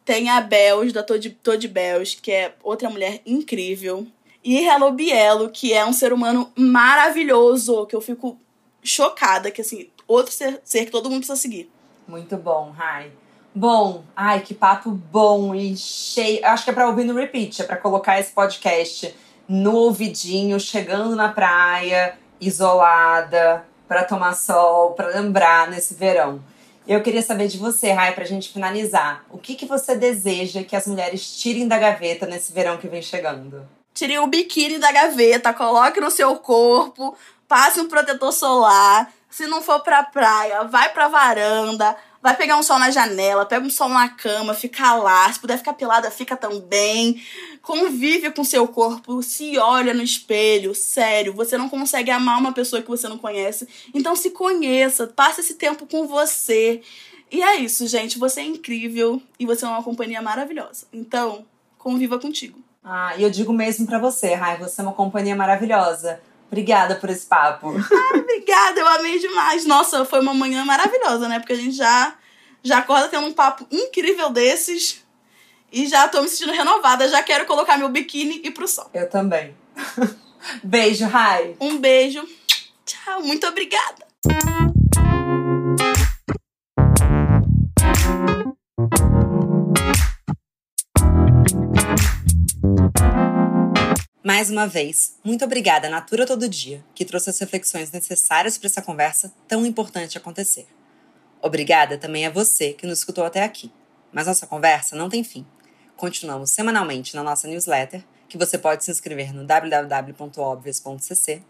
Tem 0.05 0.29
a 0.29 0.39
Bells, 0.39 0.93
da 0.93 1.01
Todd, 1.01 1.27
Todd 1.41 1.67
Bells, 1.67 2.15
que 2.21 2.31
é 2.31 2.53
outra 2.61 2.91
mulher 2.91 3.23
incrível. 3.25 4.05
E 4.43 4.59
Hello 4.67 4.91
Bielo, 4.91 5.49
que 5.49 5.73
é 5.73 5.83
um 5.83 5.91
ser 5.91 6.13
humano 6.13 6.51
maravilhoso, 6.55 7.87
que 7.87 7.95
eu 7.95 8.01
fico 8.01 8.37
chocada, 8.83 9.49
que 9.49 9.61
assim, 9.61 9.89
outro 10.07 10.31
ser, 10.31 10.61
ser 10.63 10.85
que 10.85 10.91
todo 10.91 11.09
mundo 11.09 11.21
precisa 11.21 11.41
seguir. 11.41 11.71
Muito 12.07 12.37
bom, 12.37 12.69
Rai. 12.69 13.11
Bom, 13.57 14.03
ai, 14.13 14.41
que 14.41 14.53
papo 14.53 14.91
bom 14.91 15.55
e 15.55 15.77
cheio. 15.77 16.45
Acho 16.45 16.65
que 16.65 16.71
é 16.71 16.73
pra 16.73 16.87
ouvir 16.87 17.05
no 17.05 17.15
repeat, 17.15 17.61
é 17.61 17.65
pra 17.65 17.77
colocar 17.77 18.19
esse 18.19 18.33
podcast 18.33 19.15
no 19.47 19.73
ouvidinho, 19.75 20.59
chegando 20.59 21.15
na 21.15 21.29
praia, 21.29 22.17
isolada, 22.41 23.65
para 23.87 24.03
tomar 24.03 24.35
sol, 24.35 24.91
para 24.91 25.07
lembrar 25.07 25.69
nesse 25.69 25.93
verão. 25.93 26.43
Eu 26.85 27.01
queria 27.01 27.21
saber 27.21 27.47
de 27.47 27.57
você, 27.57 27.93
Rai, 27.93 28.13
pra 28.13 28.25
gente 28.25 28.51
finalizar. 28.51 29.23
O 29.29 29.37
que, 29.37 29.55
que 29.55 29.65
você 29.65 29.95
deseja 29.95 30.61
que 30.61 30.75
as 30.75 30.85
mulheres 30.85 31.37
tirem 31.37 31.65
da 31.65 31.77
gaveta 31.77 32.25
nesse 32.25 32.51
verão 32.51 32.75
que 32.75 32.89
vem 32.89 33.01
chegando? 33.01 33.65
Tire 33.93 34.19
o 34.19 34.27
biquíni 34.27 34.79
da 34.79 34.91
gaveta, 34.91 35.53
coloque 35.53 36.01
no 36.01 36.11
seu 36.11 36.35
corpo, 36.35 37.15
passe 37.47 37.79
um 37.79 37.87
protetor 37.87 38.33
solar, 38.33 39.09
se 39.29 39.47
não 39.47 39.61
for 39.61 39.79
pra 39.79 40.03
praia, 40.03 40.65
vai 40.65 40.89
pra 40.89 41.07
varanda, 41.07 41.95
vai 42.25 42.35
pegar 42.35 42.57
um 42.57 42.63
sol 42.63 42.79
na 42.79 42.89
janela, 42.89 43.45
pega 43.45 43.63
um 43.63 43.69
sol 43.69 43.87
na 43.87 44.09
cama, 44.09 44.55
fica 44.55 44.95
lá. 44.95 45.31
Se 45.31 45.39
puder 45.39 45.59
ficar 45.59 45.73
pelada, 45.73 46.09
fica 46.09 46.35
também. 46.35 47.21
Convive 47.61 48.31
com 48.31 48.43
seu 48.43 48.67
corpo, 48.67 49.21
se 49.21 49.59
olha 49.59 49.93
no 49.93 50.01
espelho. 50.01 50.73
Sério, 50.73 51.35
você 51.35 51.55
não 51.55 51.69
consegue 51.69 52.09
amar 52.09 52.39
uma 52.39 52.51
pessoa 52.51 52.81
que 52.81 52.87
você 52.87 53.07
não 53.07 53.19
conhece. 53.19 53.67
Então 53.93 54.15
se 54.15 54.31
conheça, 54.31 55.05
passe 55.05 55.41
esse 55.41 55.53
tempo 55.53 55.85
com 55.85 56.07
você. 56.07 56.81
E 57.31 57.43
é 57.43 57.57
isso, 57.57 57.85
gente. 57.85 58.17
Você 58.17 58.39
é 58.41 58.45
incrível 58.45 59.21
e 59.39 59.45
você 59.45 59.63
é 59.63 59.67
uma 59.67 59.83
companhia 59.83 60.19
maravilhosa. 60.19 60.87
Então, 60.91 61.45
conviva 61.77 62.17
contigo. 62.17 62.59
Ah, 62.83 63.13
e 63.15 63.21
eu 63.21 63.29
digo 63.29 63.53
mesmo 63.53 63.85
para 63.85 63.99
você, 63.99 64.33
Rai, 64.33 64.57
você 64.57 64.81
é 64.81 64.83
uma 64.83 64.93
companhia 64.93 65.35
maravilhosa. 65.35 66.19
Obrigada 66.47 66.95
por 66.95 67.09
esse 67.09 67.25
papo. 67.25 67.73
Ah, 67.91 68.17
obrigada, 68.17 68.79
eu 68.79 68.87
amei 68.87 69.19
demais. 69.19 69.65
Nossa, 69.65 70.05
foi 70.05 70.19
uma 70.21 70.33
manhã 70.33 70.63
maravilhosa, 70.63 71.27
né? 71.27 71.39
Porque 71.39 71.53
a 71.53 71.57
gente 71.57 71.75
já, 71.75 72.15
já 72.63 72.77
acorda 72.79 73.07
tendo 73.09 73.27
um 73.27 73.33
papo 73.33 73.65
incrível 73.71 74.29
desses. 74.29 75.03
E 75.71 75.87
já 75.87 76.07
tô 76.07 76.21
me 76.21 76.29
sentindo 76.29 76.53
renovada. 76.53 77.07
Já 77.09 77.21
quero 77.23 77.45
colocar 77.45 77.77
meu 77.77 77.89
biquíni 77.89 78.41
e 78.43 78.47
ir 78.47 78.51
pro 78.51 78.67
sol. 78.67 78.89
Eu 78.93 79.09
também. 79.09 79.55
beijo, 80.63 81.05
Rai. 81.05 81.55
Um 81.59 81.77
beijo. 81.77 82.23
Tchau, 82.85 83.21
muito 83.21 83.45
obrigada. 83.47 84.05
Mais 94.25 94.49
uma 94.49 94.65
vez, 94.65 95.19
muito 95.23 95.45
obrigada 95.45 95.87
Natura 95.87 96.25
Todo 96.25 96.49
Dia, 96.49 96.83
que 96.95 97.05
trouxe 97.05 97.29
as 97.29 97.37
reflexões 97.37 97.91
necessárias 97.91 98.57
para 98.57 98.65
essa 98.65 98.81
conversa 98.81 99.31
tão 99.47 99.63
importante 99.63 100.17
acontecer. 100.17 100.65
Obrigada 101.39 101.95
também 101.95 102.25
a 102.25 102.31
você 102.31 102.73
que 102.73 102.87
nos 102.87 102.97
escutou 102.97 103.23
até 103.23 103.43
aqui. 103.43 103.71
Mas 104.11 104.25
nossa 104.25 104.47
conversa 104.47 104.95
não 104.95 105.09
tem 105.09 105.23
fim. 105.23 105.45
Continuamos 105.95 106.49
semanalmente 106.49 107.15
na 107.15 107.21
nossa 107.21 107.47
newsletter, 107.47 108.03
que 108.27 108.35
você 108.35 108.57
pode 108.57 108.83
se 108.83 108.89
inscrever 108.89 109.31
no 109.31 109.45
www.obvious.cc, 109.45 111.43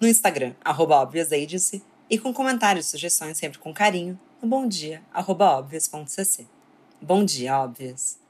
no 0.00 0.08
Instagram, 0.08 0.54
obviousagency, 0.64 1.84
e 2.08 2.18
com 2.18 2.32
comentários 2.32 2.86
e 2.86 2.90
sugestões 2.92 3.36
sempre 3.36 3.58
com 3.58 3.74
carinho 3.74 4.18
no 4.40 4.48
bomdia, 4.48 5.02
arroba 5.12 5.58
obvious.cc. 5.58 6.46
Bom 7.02 7.22
dia, 7.22 7.60
Obvious! 7.60 8.23